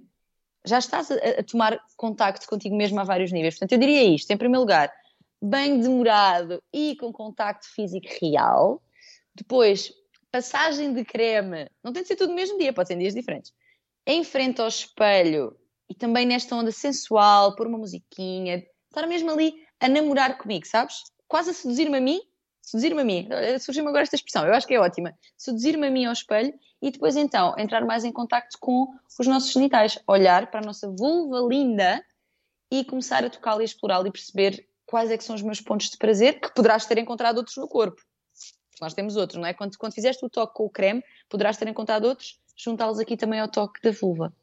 [0.65, 3.55] já estás a, a, tomar contacto contigo mesmo a vários níveis.
[3.55, 4.91] Portanto, eu diria isto, em primeiro lugar,
[5.41, 8.81] bem demorado e com contacto físico real.
[9.35, 9.93] Depois,
[10.31, 13.13] passagem de creme, não tem de ser tudo no mesmo dia, pode ser em dias
[13.13, 13.53] diferentes.
[14.05, 15.55] Em frente ao espelho
[15.89, 21.03] e também nesta onda sensual, pôr uma musiquinha, estar mesmo ali a namorar comigo, sabes?
[21.27, 22.21] Quase a seduzir-me a mim
[22.67, 23.29] seduzir-me a mim.
[23.61, 25.17] Surgiu-me agora esta expressão, eu acho que é ótima.
[25.37, 29.53] Seduzir-me a mim ao espelho e depois então entrar mais em contacto com os nossos
[29.53, 32.03] genitais, olhar para a nossa vulva linda
[32.69, 35.89] e começar a tocá-la e explorá-la e perceber quais é que são os meus pontos
[35.89, 38.01] de prazer, que poderás ter encontrado outros no corpo.
[38.81, 39.53] Nós temos outros, não é?
[39.53, 43.39] Quando, quando fizeste o toque com o creme, poderás ter encontrado outros, juntá-los aqui também
[43.39, 44.33] ao toque da vulva.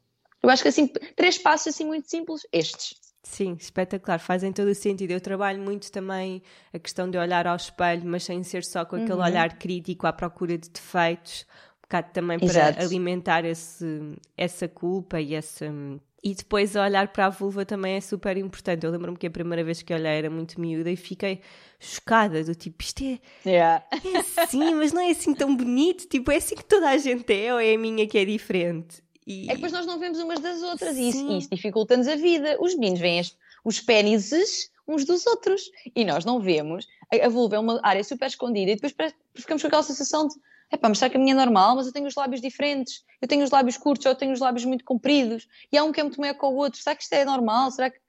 [0.45, 2.95] Eu acho que assim, três passos assim muito simples, estes.
[3.23, 5.09] Sim, espetacular, fazem todo o sentido.
[5.09, 8.95] Eu trabalho muito também a questão de olhar ao espelho, mas sem ser só com
[8.97, 9.23] aquele uhum.
[9.23, 11.47] olhar crítico à procura de defeitos,
[11.79, 12.79] um bocado também para Exato.
[12.79, 15.65] alimentar esse, essa culpa e essa.
[16.23, 18.85] E depois olhar para a vulva também é super importante.
[18.85, 21.41] Eu lembro-me que a primeira vez que olhei era muito miúda e fiquei
[21.79, 23.83] chocada, do tipo, isto é, yeah.
[23.91, 27.33] é assim, mas não é assim tão bonito, tipo, é assim que toda a gente
[27.33, 29.04] é ou é a minha que é diferente?
[29.25, 29.45] E...
[29.45, 32.57] É que depois nós não vemos umas das outras e isso, isso dificulta-nos a vida.
[32.59, 36.87] Os meninos veem as, os pênises uns dos outros e nós não vemos.
[37.11, 38.93] A, a vulva é uma área super escondida e depois
[39.33, 40.35] ficamos com aquela sensação de
[40.71, 41.75] Epá, mas será que a minha é normal?
[41.75, 44.39] Mas eu tenho os lábios diferentes, eu tenho os lábios curtos, ou eu tenho os
[44.39, 46.81] lábios muito compridos, e há um que é muito maior que o outro.
[46.81, 47.71] Será que isto é normal?
[47.71, 47.99] Será que...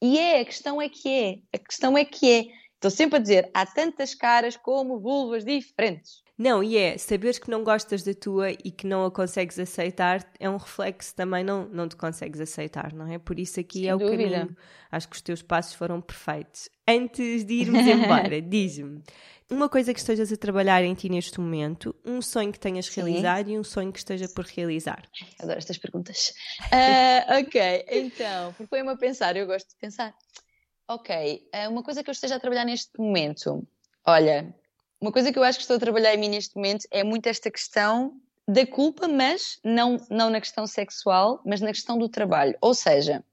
[0.00, 1.38] E é, a questão é que é.
[1.52, 2.46] A questão é que é.
[2.76, 6.22] Estou sempre a dizer, há tantas caras como vulvas diferentes.
[6.38, 10.22] Não, e é, saberes que não gostas da tua e que não a consegues aceitar
[10.38, 13.18] é um reflexo também, não, não te consegues aceitar, não é?
[13.18, 14.12] Por isso aqui Sem é dúvida.
[14.12, 14.56] o caminho.
[14.92, 16.68] Acho que os teus passos foram perfeitos.
[16.86, 19.02] Antes de irmos embora, diz-me
[19.48, 23.00] uma coisa que estejas a trabalhar em ti neste momento, um sonho que tenhas Sim.
[23.00, 25.04] realizado e um sonho que esteja por realizar.
[25.40, 26.34] Adoro estas perguntas.
[26.64, 30.14] Uh, ok, então, propõe-me a pensar, eu gosto de pensar.
[30.88, 33.66] Ok, uh, uma coisa que eu esteja a trabalhar neste momento,
[34.06, 34.54] olha,
[35.00, 37.26] uma coisa que eu acho que estou a trabalhar em mim neste momento é muito
[37.26, 42.56] esta questão da culpa, mas não, não na questão sexual, mas na questão do trabalho.
[42.60, 43.24] Ou seja,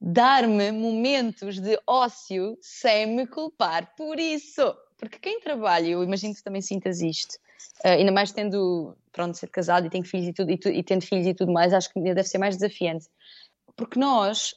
[0.00, 4.76] dar-me momentos de ócio sem me culpar por isso.
[4.98, 7.36] Porque quem trabalha, eu imagino que também sintas isto,
[7.84, 10.82] uh, ainda mais tendo, pronto, ser casado e tendo filhos e tudo, e, tu, e
[10.82, 13.06] tendo filhos e tudo mais, acho que deve ser mais desafiante.
[13.76, 14.54] Porque nós,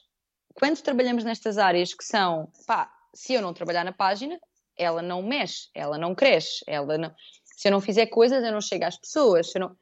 [0.54, 4.38] quando trabalhamos nestas áreas que são, pá, se eu não trabalhar na página,
[4.76, 7.14] ela não mexe, ela não cresce, ela não...
[7.44, 9.50] se eu não fizer coisas, eu não chego às pessoas.
[9.50, 9.76] Se eu não,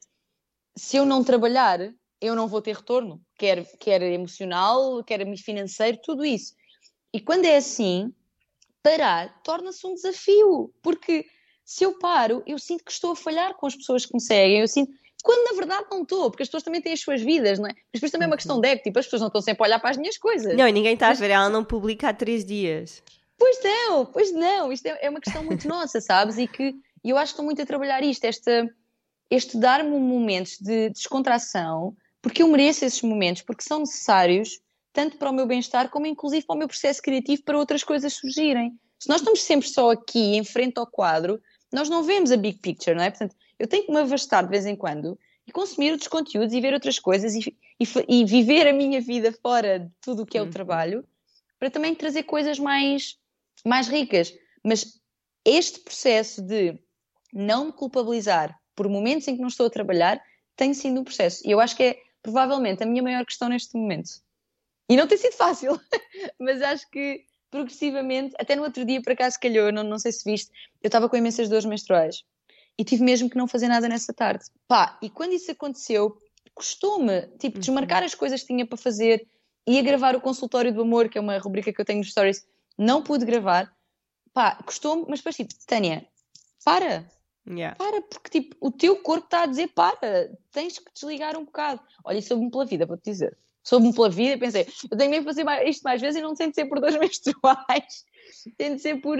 [0.76, 1.78] se eu não trabalhar,
[2.20, 6.54] eu não vou ter retorno, quer, quer emocional, quer financeiro, tudo isso.
[7.12, 8.12] E quando é assim,
[8.83, 11.26] parar torna-se um desafio, porque
[11.64, 14.61] se eu paro, eu sinto que estou a falhar com as pessoas que me seguem,
[14.61, 17.59] eu sinto quando na verdade não estou, porque as pessoas também têm as suas vidas,
[17.59, 17.72] não é?
[17.72, 19.66] Mas depois também é uma questão de ética, tipo, as pessoas não estão sempre a
[19.66, 20.56] olhar para as minhas coisas.
[20.56, 23.02] Não, e ninguém está a ver, ela não publica há três dias.
[23.38, 26.38] Pois não, pois não, isto é, é uma questão muito nossa, sabes?
[26.38, 28.68] E que e eu acho que estou muito a trabalhar isto, esta,
[29.30, 34.61] este dar-me momentos de descontração, porque eu mereço esses momentos, porque são necessários
[34.92, 38.12] tanto para o meu bem-estar como inclusive para o meu processo criativo para outras coisas
[38.12, 38.72] surgirem.
[38.98, 41.40] Se nós estamos sempre só aqui, em frente ao quadro,
[41.72, 43.11] nós não vemos a big picture, não é?
[43.11, 46.61] Portanto, eu tenho que me afastar de vez em quando e consumir outros conteúdos e
[46.61, 50.38] ver outras coisas e, e, e viver a minha vida fora de tudo o que
[50.38, 50.51] é o uhum.
[50.51, 51.05] trabalho
[51.59, 53.18] para também trazer coisas mais
[53.64, 54.35] mais ricas.
[54.64, 54.99] Mas
[55.44, 56.79] este processo de
[57.33, 60.23] não me culpabilizar por momentos em que não estou a trabalhar
[60.57, 61.46] tem sido um processo.
[61.46, 64.11] E eu acho que é provavelmente a minha maior questão neste momento.
[64.88, 65.79] E não tem sido fácil,
[66.40, 70.25] mas acho que progressivamente, até no outro dia, por acaso calhou, não, não sei se
[70.25, 70.51] viste,
[70.83, 72.25] eu estava com imensas dores menstruais.
[72.81, 74.45] E tive mesmo que não fazer nada nessa tarde.
[74.66, 76.16] Pá, e quando isso aconteceu,
[76.55, 77.61] custou-me, tipo, Uhum.
[77.61, 79.29] desmarcar as coisas que tinha para fazer,
[79.66, 82.47] ia gravar o consultório do amor, que é uma rubrica que eu tenho nos stories,
[82.79, 83.71] não pude gravar,
[84.33, 86.07] pá, custou-me, mas depois tipo, Tânia,
[86.64, 87.07] para,
[87.47, 87.75] Yeah.
[87.77, 91.81] para, porque tipo, o teu corpo está a dizer para, tens que desligar um bocado.
[92.05, 93.37] Olha, soube-me pela vida, vou-te dizer.
[93.64, 96.35] Soube-me pela vida e pensei, eu tenho mesmo que fazer isto mais vezes e não
[96.35, 98.05] tem de ser por dois menstruais,
[98.57, 99.19] tem de ser por.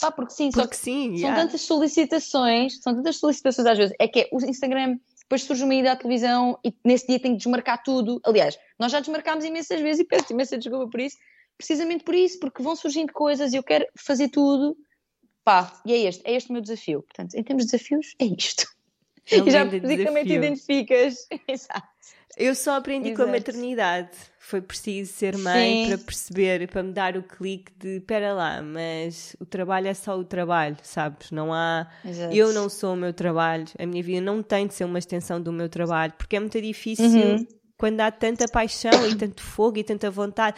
[0.00, 1.42] Pá, porque sim, só Porque que sim, são yeah.
[1.42, 3.94] tantas solicitações, são tantas solicitações às vezes.
[3.98, 7.32] É que é o Instagram, depois surge uma ida à televisão e nesse dia tem
[7.32, 8.20] que desmarcar tudo.
[8.24, 11.16] Aliás, nós já desmarcámos imensas vezes e peço imensa desculpa por isso,
[11.56, 14.76] precisamente por isso, porque vão surgindo coisas e eu quero fazer tudo.
[15.44, 17.02] Pá, e é este, é este o meu desafio.
[17.02, 18.64] Portanto, em termos de desafios, é isto.
[19.30, 20.44] É E já grande percebi que também te desafio.
[20.44, 21.14] identificas.
[21.48, 21.88] Exato.
[22.36, 23.38] Eu só aprendi com a Exato.
[23.38, 24.10] maternidade.
[24.38, 25.88] Foi preciso ser mãe Sim.
[25.88, 30.18] para perceber, para me dar o clique de pera lá, mas o trabalho é só
[30.18, 31.30] o trabalho, sabes?
[31.30, 31.86] Não há.
[32.04, 32.34] Exato.
[32.34, 35.40] Eu não sou o meu trabalho, a minha vida não tem de ser uma extensão
[35.40, 37.46] do meu trabalho, porque é muito difícil Uhum.
[37.78, 40.56] quando há tanta paixão e tanto fogo e tanta vontade.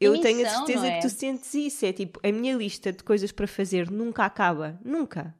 [0.00, 0.96] Eu tenho a certeza é?
[0.96, 1.86] que tu sentes isso.
[1.86, 4.78] É tipo, a minha lista de coisas para fazer nunca acaba.
[4.84, 5.32] Nunca.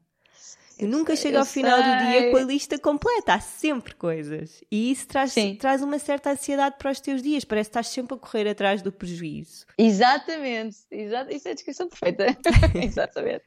[0.79, 2.31] Eu nunca chego eu ao final do dia sei.
[2.31, 3.35] com a lista completa.
[3.35, 4.63] Há sempre coisas.
[4.71, 5.57] E isso traz, Sim.
[5.57, 7.45] traz uma certa ansiedade para os teus dias.
[7.45, 9.65] Parece que estás sempre a correr atrás do prejuízo.
[9.79, 11.33] Exatamente, exato.
[11.35, 12.27] Isso é a descrição perfeita.
[12.75, 13.45] Exatamente.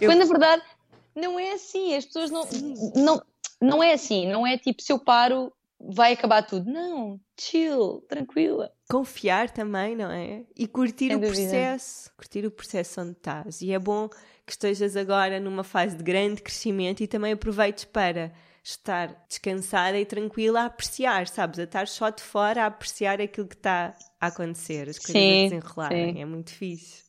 [0.00, 0.62] Eu- Quando na verdade
[1.14, 2.46] não é assim, as pessoas não,
[2.94, 3.22] não,
[3.60, 5.50] não é assim, não é tipo se eu paro
[5.92, 6.70] vai acabar tudo.
[6.70, 8.72] Não, chill, tranquila.
[8.88, 10.44] Confiar também, não é?
[10.56, 11.34] E curtir Sem o dúvida.
[11.42, 12.10] processo.
[12.16, 13.60] Curtir o processo onde estás.
[13.62, 18.32] E é bom que estejas agora numa fase de grande crescimento e também aproveites para
[18.62, 21.58] estar descansada e tranquila a apreciar, sabes?
[21.58, 25.40] A estar só de fora a apreciar aquilo que está a acontecer, as coisas Sim,
[25.40, 26.14] a desenrolarem.
[26.14, 26.20] sim.
[26.20, 27.04] É muito fixe.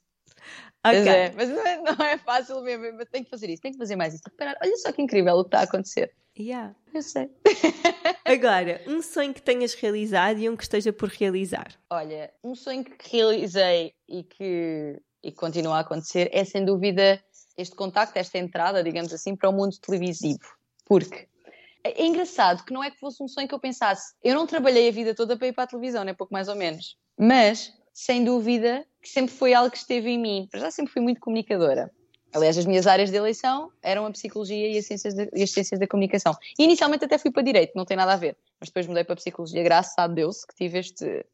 [0.84, 1.12] Pois Ok.
[1.12, 3.96] é, mas não é, é fácil mesmo, mas tenho que fazer isso, tenho que fazer
[3.96, 4.24] mais isso.
[4.40, 6.14] Olha só que incrível o que está a acontecer.
[6.40, 6.76] Yeah.
[6.94, 7.30] Eu sei.
[8.26, 11.74] Agora, um sonho que tenhas realizado e um que esteja por realizar.
[11.90, 17.24] Olha, um sonho que realizei e que, e continua a acontecer é sem dúvida
[17.58, 20.40] este contacto, esta entrada, digamos assim, para o mundo televisivo.
[20.86, 21.28] Porque
[21.84, 24.46] é é engraçado que não é que fosse um sonho que eu pensasse, eu não
[24.46, 26.14] trabalhei a vida toda para ir para a televisão, né?
[26.14, 26.98] pouco mais ou menos.
[27.18, 30.48] Mas, sem dúvida, que sempre foi algo que esteve em mim.
[30.52, 31.92] Para já sempre fui muito comunicadora.
[32.38, 35.52] Aliás, as minhas áreas de eleição eram a psicologia e as ciências, da- e as
[35.52, 36.34] ciências da comunicação.
[36.58, 38.38] E inicialmente até fui para direito, não tem nada a ver.
[38.60, 41.26] Mas depois mudei para psicologia, graças a Deus que tive este,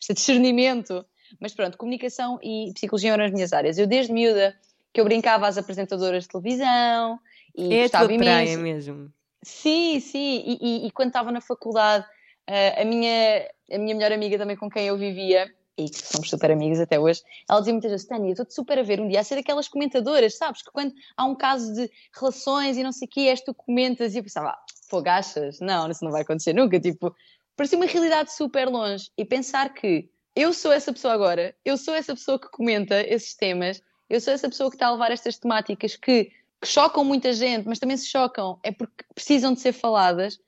[0.00, 1.04] este discernimento.
[1.40, 3.78] Mas pronto, comunicação e psicologia eram as minhas áreas.
[3.78, 4.54] Eu desde miúda
[4.92, 7.18] que eu brincava às apresentadoras de televisão
[7.54, 8.62] e É gostava tua praia imenso.
[8.62, 9.12] mesmo.
[9.42, 10.44] Sim, sim.
[10.46, 12.04] E, e- e quando estava na faculdade,
[12.46, 16.28] eh, a, minha, a minha melhor amiga também com quem eu vivia, e que somos
[16.28, 19.20] super amigas até hoje, ela dizia muitas vezes: Tânia, estou-te super a ver um dia
[19.20, 20.62] a ser aquelas comentadoras, sabes?
[20.62, 24.14] Que quando há um caso de relações e não sei o quê, és tu comentas.
[24.14, 25.60] E eu pensava: ah, pô, gachas?
[25.60, 26.78] Não, isso não vai acontecer nunca.
[26.78, 27.14] Tipo,
[27.56, 29.10] parecia uma realidade super longe.
[29.16, 33.34] E pensar que eu sou essa pessoa agora, eu sou essa pessoa que comenta esses
[33.34, 36.24] temas, eu sou essa pessoa que está a levar estas temáticas que,
[36.60, 40.38] que chocam muita gente, mas também se chocam, é porque precisam de ser faladas.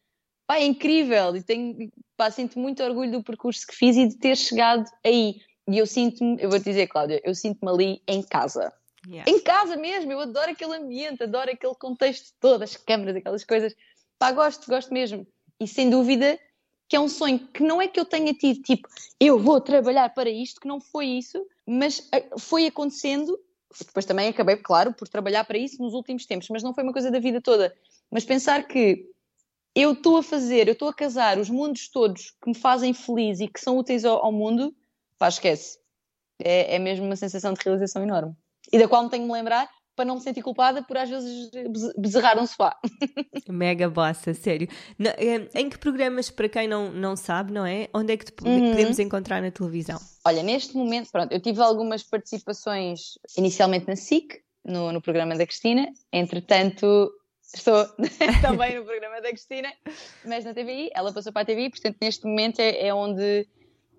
[0.46, 4.16] Pá, é incrível e tenho, pá, sinto muito orgulho do percurso que fiz e de
[4.16, 5.40] ter chegado aí.
[5.66, 8.72] E eu sinto-me, eu vou te dizer, Cláudia, eu sinto-me ali em casa.
[9.06, 9.30] Yeah.
[9.30, 13.74] Em casa mesmo, eu adoro aquele ambiente, adoro aquele contexto todo, as câmaras, aquelas coisas.
[14.18, 15.26] Pá, gosto, gosto mesmo.
[15.58, 16.38] E sem dúvida
[16.88, 20.10] que é um sonho que não é que eu tenha tido, tipo, eu vou trabalhar
[20.10, 23.38] para isto, que não foi isso, mas eh, foi acontecendo.
[23.78, 26.92] Depois também acabei, claro, por trabalhar para isso nos últimos tempos, mas não foi uma
[26.92, 27.74] coisa da vida toda.
[28.10, 29.10] Mas pensar que
[29.74, 33.40] eu estou a fazer, eu estou a casar os mundos todos que me fazem feliz
[33.40, 34.74] e que são úteis ao, ao mundo,
[35.18, 35.78] pá, esquece.
[36.38, 38.34] É, é mesmo uma sensação de realização enorme.
[38.72, 41.08] E da qual me tenho de me lembrar para não me sentir culpada por às
[41.08, 42.76] vezes beze- bezerrar um sofá.
[43.48, 44.66] Mega bossa, sério.
[44.98, 45.14] Na-
[45.54, 47.88] em- que programas, para quem não, não sabe, não é?
[47.94, 48.70] Onde é que Uhum.
[48.72, 49.98] podemos encontrar na televisão?
[50.24, 55.46] Olha, neste momento, pronto, eu tive algumas participações inicialmente na SIC, no, no programa da
[55.46, 57.12] Cristina, entretanto
[57.54, 57.86] estou
[58.42, 59.72] também no programa da Cristina,
[60.24, 63.46] mas na TVI, ela passou para a TVI, portanto neste momento é, é onde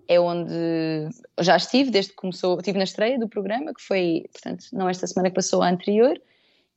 [0.08, 1.08] é onde
[1.40, 5.06] já estive, desde que começou, estive na estreia do programa, que foi, portanto, não esta
[5.06, 6.20] semana que passou, a anterior,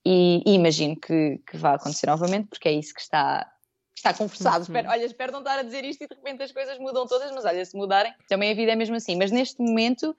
[0.06, 3.46] e, e imagino que, que vai acontecer novamente, porque é isso que está,
[3.94, 4.58] que está conversado.
[4.58, 4.64] Uhum.
[4.64, 7.32] Espero, olha, espero não estar a dizer isto e de repente as coisas mudam todas,
[7.32, 9.16] mas olha, se mudarem, também a vida é mesmo assim.
[9.16, 10.16] Mas neste momento,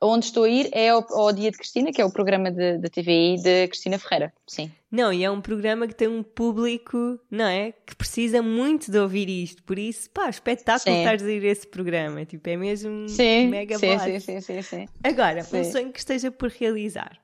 [0.00, 2.88] onde estou a ir é ao, ao Dia de Cristina, que é o programa da
[2.88, 4.70] TVI de Cristina Ferreira, sim.
[4.90, 7.72] Não, e é um programa que tem um público, não é?
[7.86, 9.62] Que precisa muito de ouvir isto.
[9.62, 11.02] Por isso, pá, espetáculo Sim.
[11.02, 12.24] estares a ir a esse programa.
[12.24, 14.88] Tipo, é mesmo Sim, mega sim, sim, sim, sim, sim.
[15.04, 15.64] Agora, um Sim.
[15.64, 17.20] sonho que esteja por realizar.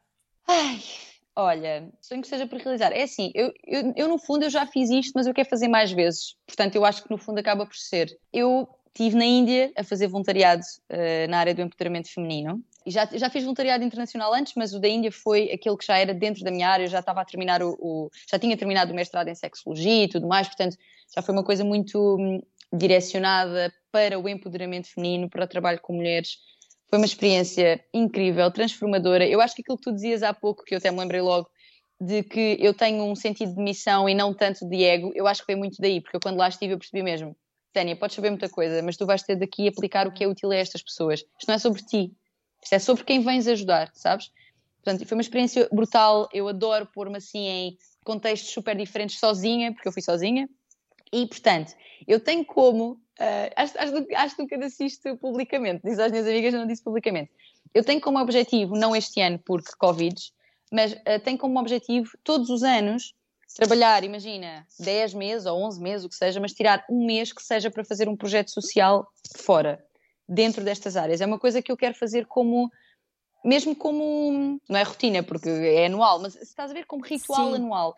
[0.46, 0.80] Ai,
[1.38, 2.92] Olha, sonho que seja para realizar.
[2.92, 5.68] É assim, eu, eu, eu, no fundo eu já fiz isto, mas eu quero fazer
[5.68, 6.34] mais vezes.
[6.46, 8.18] Portanto, eu acho que no fundo acaba por ser.
[8.32, 8.66] Eu
[8.96, 12.62] estive na Índia a fazer voluntariado uh, na área do empoderamento feminino.
[12.86, 16.14] Já, já fiz voluntariado internacional antes, mas o da Índia foi aquele que já era
[16.14, 18.94] dentro da minha área, eu já estava a terminar o, o, já tinha terminado o
[18.94, 20.76] mestrado em sexologia e tudo mais, portanto
[21.14, 22.40] já foi uma coisa muito hum,
[22.72, 26.38] direcionada para o empoderamento feminino, para o trabalho com mulheres.
[26.88, 29.26] Foi uma experiência incrível, transformadora.
[29.26, 31.48] Eu acho que aquilo que tu dizias há pouco, que eu até me lembrei logo,
[32.00, 35.40] de que eu tenho um sentido de missão e não tanto de ego, eu acho
[35.40, 37.34] que foi muito daí, porque eu quando lá estive eu percebi mesmo,
[37.76, 40.50] Tânia, podes saber muita coisa, mas tu vais ter daqui aplicar o que é útil
[40.50, 41.20] a estas pessoas.
[41.38, 42.10] Isto não é sobre ti,
[42.62, 44.32] isto é sobre quem vens ajudar, sabes?
[44.82, 49.88] Portanto, foi uma experiência brutal, eu adoro pôr-me assim em contextos super diferentes sozinha, porque
[49.88, 50.48] eu fui sozinha,
[51.12, 51.74] e portanto,
[52.08, 56.26] eu tenho como Uh, acho, acho, acho que nunca disse isto publicamente, diz às minhas
[56.26, 57.30] amigas, não disse publicamente.
[57.72, 60.14] Eu tenho como objetivo, não este ano porque Covid,
[60.70, 63.14] mas uh, tenho como objetivo todos os anos
[63.54, 67.42] trabalhar, imagina, 10 meses ou 11 meses, o que seja, mas tirar um mês que
[67.42, 69.82] seja para fazer um projeto social fora,
[70.28, 71.20] dentro destas áreas.
[71.20, 72.70] É uma coisa que eu quero fazer como,
[73.44, 77.50] mesmo como, não é rotina, porque é anual, mas se estás a ver como ritual
[77.50, 77.54] Sim.
[77.56, 77.96] anual.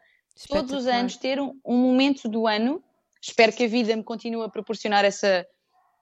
[0.49, 2.82] Todos os anos ter um, um momento do ano
[3.20, 5.46] espero que a vida me continue a proporcionar essa,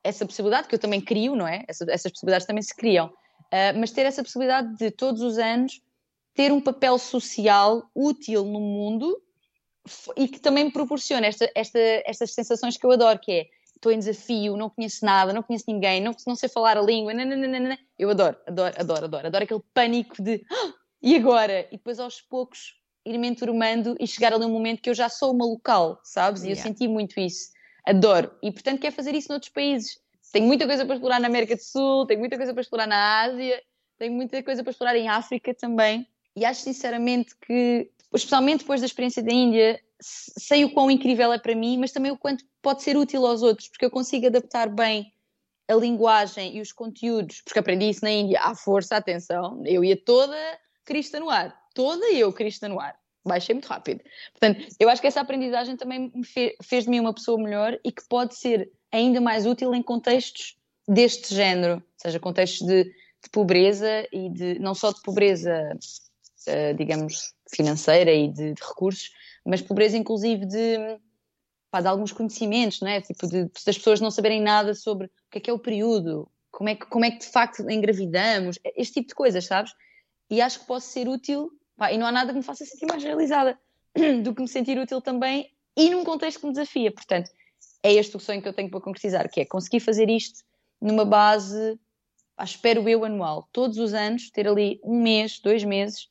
[0.04, 1.64] essa possibilidade, que eu também crio, não é?
[1.66, 3.06] Essa, essas possibilidades também se criam.
[3.06, 5.80] Uh, mas ter essa possibilidade de todos os anos
[6.34, 9.16] ter um papel social útil no mundo
[10.16, 13.92] e que também me proporciona esta, esta, estas sensações que eu adoro, que é estou
[13.92, 17.78] em desafio, não conheço nada, não conheço ninguém, não, não sei falar a língua, nananana.
[17.98, 20.72] eu adoro, adoro, adoro, adoro, adoro aquele pânico de ah,
[21.02, 21.66] e agora?
[21.70, 22.74] E depois aos poucos
[23.04, 26.42] ir-me enturmando e chegar ali um momento que eu já sou uma local, sabes?
[26.42, 26.60] E yeah.
[26.60, 27.50] eu senti muito isso.
[27.86, 28.32] Adoro.
[28.42, 30.00] E portanto quero fazer isso noutros países.
[30.32, 33.22] Tenho muita coisa para explorar na América do Sul, tenho muita coisa para explorar na
[33.22, 33.62] Ásia,
[33.96, 36.06] tenho muita coisa para explorar em África também.
[36.34, 41.38] E acho sinceramente que, especialmente depois da experiência da Índia, sei o quão incrível é
[41.38, 44.68] para mim, mas também o quanto pode ser útil aos outros, porque eu consigo adaptar
[44.68, 45.12] bem
[45.68, 49.96] a linguagem e os conteúdos, porque aprendi isso na Índia à força, atenção, eu ia
[49.96, 50.36] toda
[50.84, 52.98] crista no ar toda eu crista no ar.
[53.22, 54.02] Baixei muito rápido.
[54.32, 57.92] Portanto, eu acho que essa aprendizagem também me fez, de mim uma pessoa melhor e
[57.92, 60.56] que pode ser ainda mais útil em contextos
[60.88, 65.52] deste género, seja contextos de, de pobreza e de não só de pobreza,
[66.48, 69.10] uh, digamos, financeira e de, de, recursos,
[69.44, 70.98] mas pobreza inclusive de,
[71.70, 73.00] pá, de alguns conhecimentos, não é?
[73.00, 76.28] Tipo, de, das pessoas não saberem nada sobre o que é que é o período,
[76.50, 79.72] como é que, como é que de facto engravidamos, este tipo de coisas, sabes?
[80.30, 82.86] E acho que pode ser útil Pá, e não há nada que me faça sentir
[82.86, 83.58] mais realizada
[84.22, 86.90] do que me sentir útil também e num contexto que me desafia.
[86.90, 87.30] Portanto,
[87.82, 90.42] é este o sonho que eu tenho para concretizar, que é conseguir fazer isto
[90.80, 91.78] numa base,
[92.34, 93.48] pá, espero eu, anual.
[93.52, 96.08] Todos os anos, ter ali um mês, dois meses,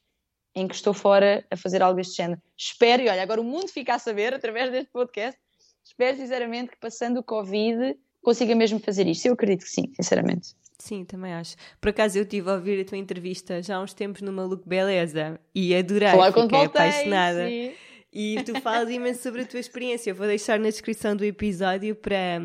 [0.55, 2.41] em que estou fora a fazer algo deste género.
[2.57, 5.39] Espero, e olha, agora o mundo fica a saber, através deste podcast,
[5.83, 9.25] espero sinceramente que passando o Covid consiga mesmo fazer isto.
[9.25, 10.55] Eu acredito que sim, sinceramente.
[10.79, 11.55] Sim, também acho.
[11.79, 14.67] Por acaso eu estive a ouvir a tua entrevista já há uns tempos no Maluco
[14.67, 17.47] Beleza e adorei, Falar fiquei voltei, apaixonada.
[17.47, 17.71] Sim.
[18.17, 20.11] E tu falas imenso sobre a tua experiência.
[20.11, 22.39] Eu vou deixar na descrição do episódio para,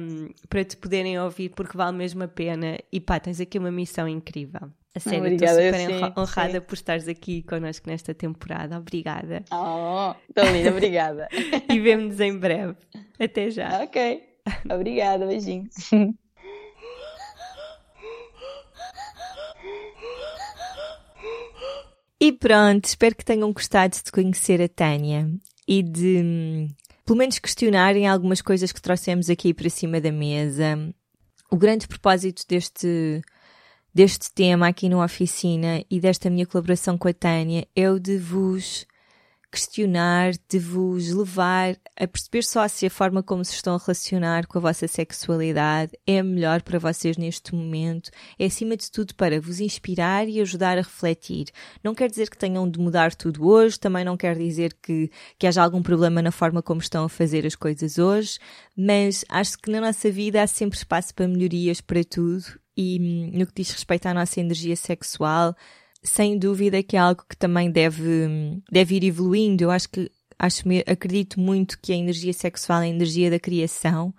[0.49, 2.77] para te poderem ouvir, porque vale mesmo a pena.
[2.91, 4.69] E pá, tens aqui uma missão incrível.
[4.95, 6.61] A sério, estou super sim, honrada sim.
[6.61, 8.76] por estares aqui connosco nesta temporada.
[8.76, 9.45] Obrigada.
[9.53, 11.28] Oh, tão linda, obrigada.
[11.72, 12.74] e vemo-nos em breve.
[13.18, 13.82] Até já.
[13.84, 14.22] Ok.
[14.68, 15.68] Obrigada, beijinho.
[22.22, 25.30] E pronto, espero que tenham gostado de conhecer a Tânia
[25.66, 26.68] e de, hum,
[27.07, 30.76] pelo menos, questionarem algumas coisas que trouxemos aqui para cima da mesa.
[31.51, 33.22] O grande propósito deste,
[33.95, 38.16] deste tema aqui na oficina e desta minha colaboração com a Tânia é o de
[38.18, 38.86] vos
[39.51, 44.47] questionar, de vos levar a perceber só se a forma como se estão a relacionar
[44.47, 49.41] com a vossa sexualidade é melhor para vocês neste momento, é acima de tudo para
[49.41, 51.49] vos inspirar e ajudar a refletir.
[51.82, 55.47] Não quer dizer que tenham de mudar tudo hoje, também não quer dizer que, que
[55.47, 58.38] haja algum problema na forma como estão a fazer as coisas hoje,
[58.76, 63.39] mas acho que na nossa vida há sempre espaço para melhorias para tudo e hum,
[63.39, 65.55] no que diz respeito à nossa energia sexual,
[66.03, 69.64] sem dúvida que é algo que também deve, deve ir evoluindo.
[69.64, 74.14] Eu acho que acho, acredito muito que a energia sexual é a energia da criação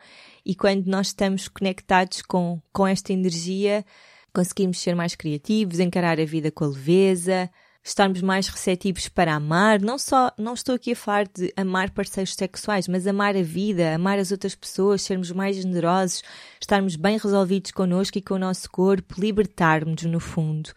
[0.45, 3.85] e quando nós estamos conectados com, com esta energia,
[4.33, 7.49] conseguimos ser mais criativos, encarar a vida com a leveza,
[7.83, 9.81] estarmos mais receptivos para amar.
[9.81, 13.95] Não só, não estou aqui a falar de amar parceiros sexuais, mas amar a vida,
[13.95, 16.23] amar as outras pessoas, sermos mais generosos,
[16.59, 20.71] estarmos bem resolvidos connosco e com o nosso corpo, libertarmos-nos no fundo.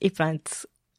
[0.00, 0.50] E pronto,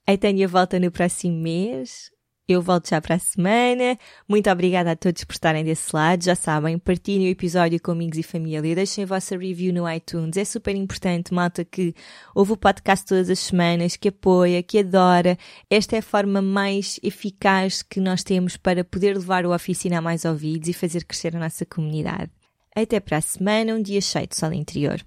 [0.05, 2.11] a Tânia volta no próximo mês
[2.47, 3.99] Eu volto já para a semana.
[4.25, 6.23] Muito obrigada a todos por estarem desse lado.
[6.23, 8.73] Já sabem, partilhem o episódio com amigos e família.
[8.73, 10.37] Deixem a vossa review no iTunes.
[10.37, 11.93] É super importante, malta, que
[12.33, 15.37] ouve o podcast todas as semanas, que apoia, que adora.
[15.69, 20.01] Esta é a forma mais eficaz que nós temos para poder levar o oficina a
[20.01, 22.31] mais ouvidos e fazer crescer a nossa comunidade.
[22.73, 25.03] Até para a semana, um dia cheio de sol interior.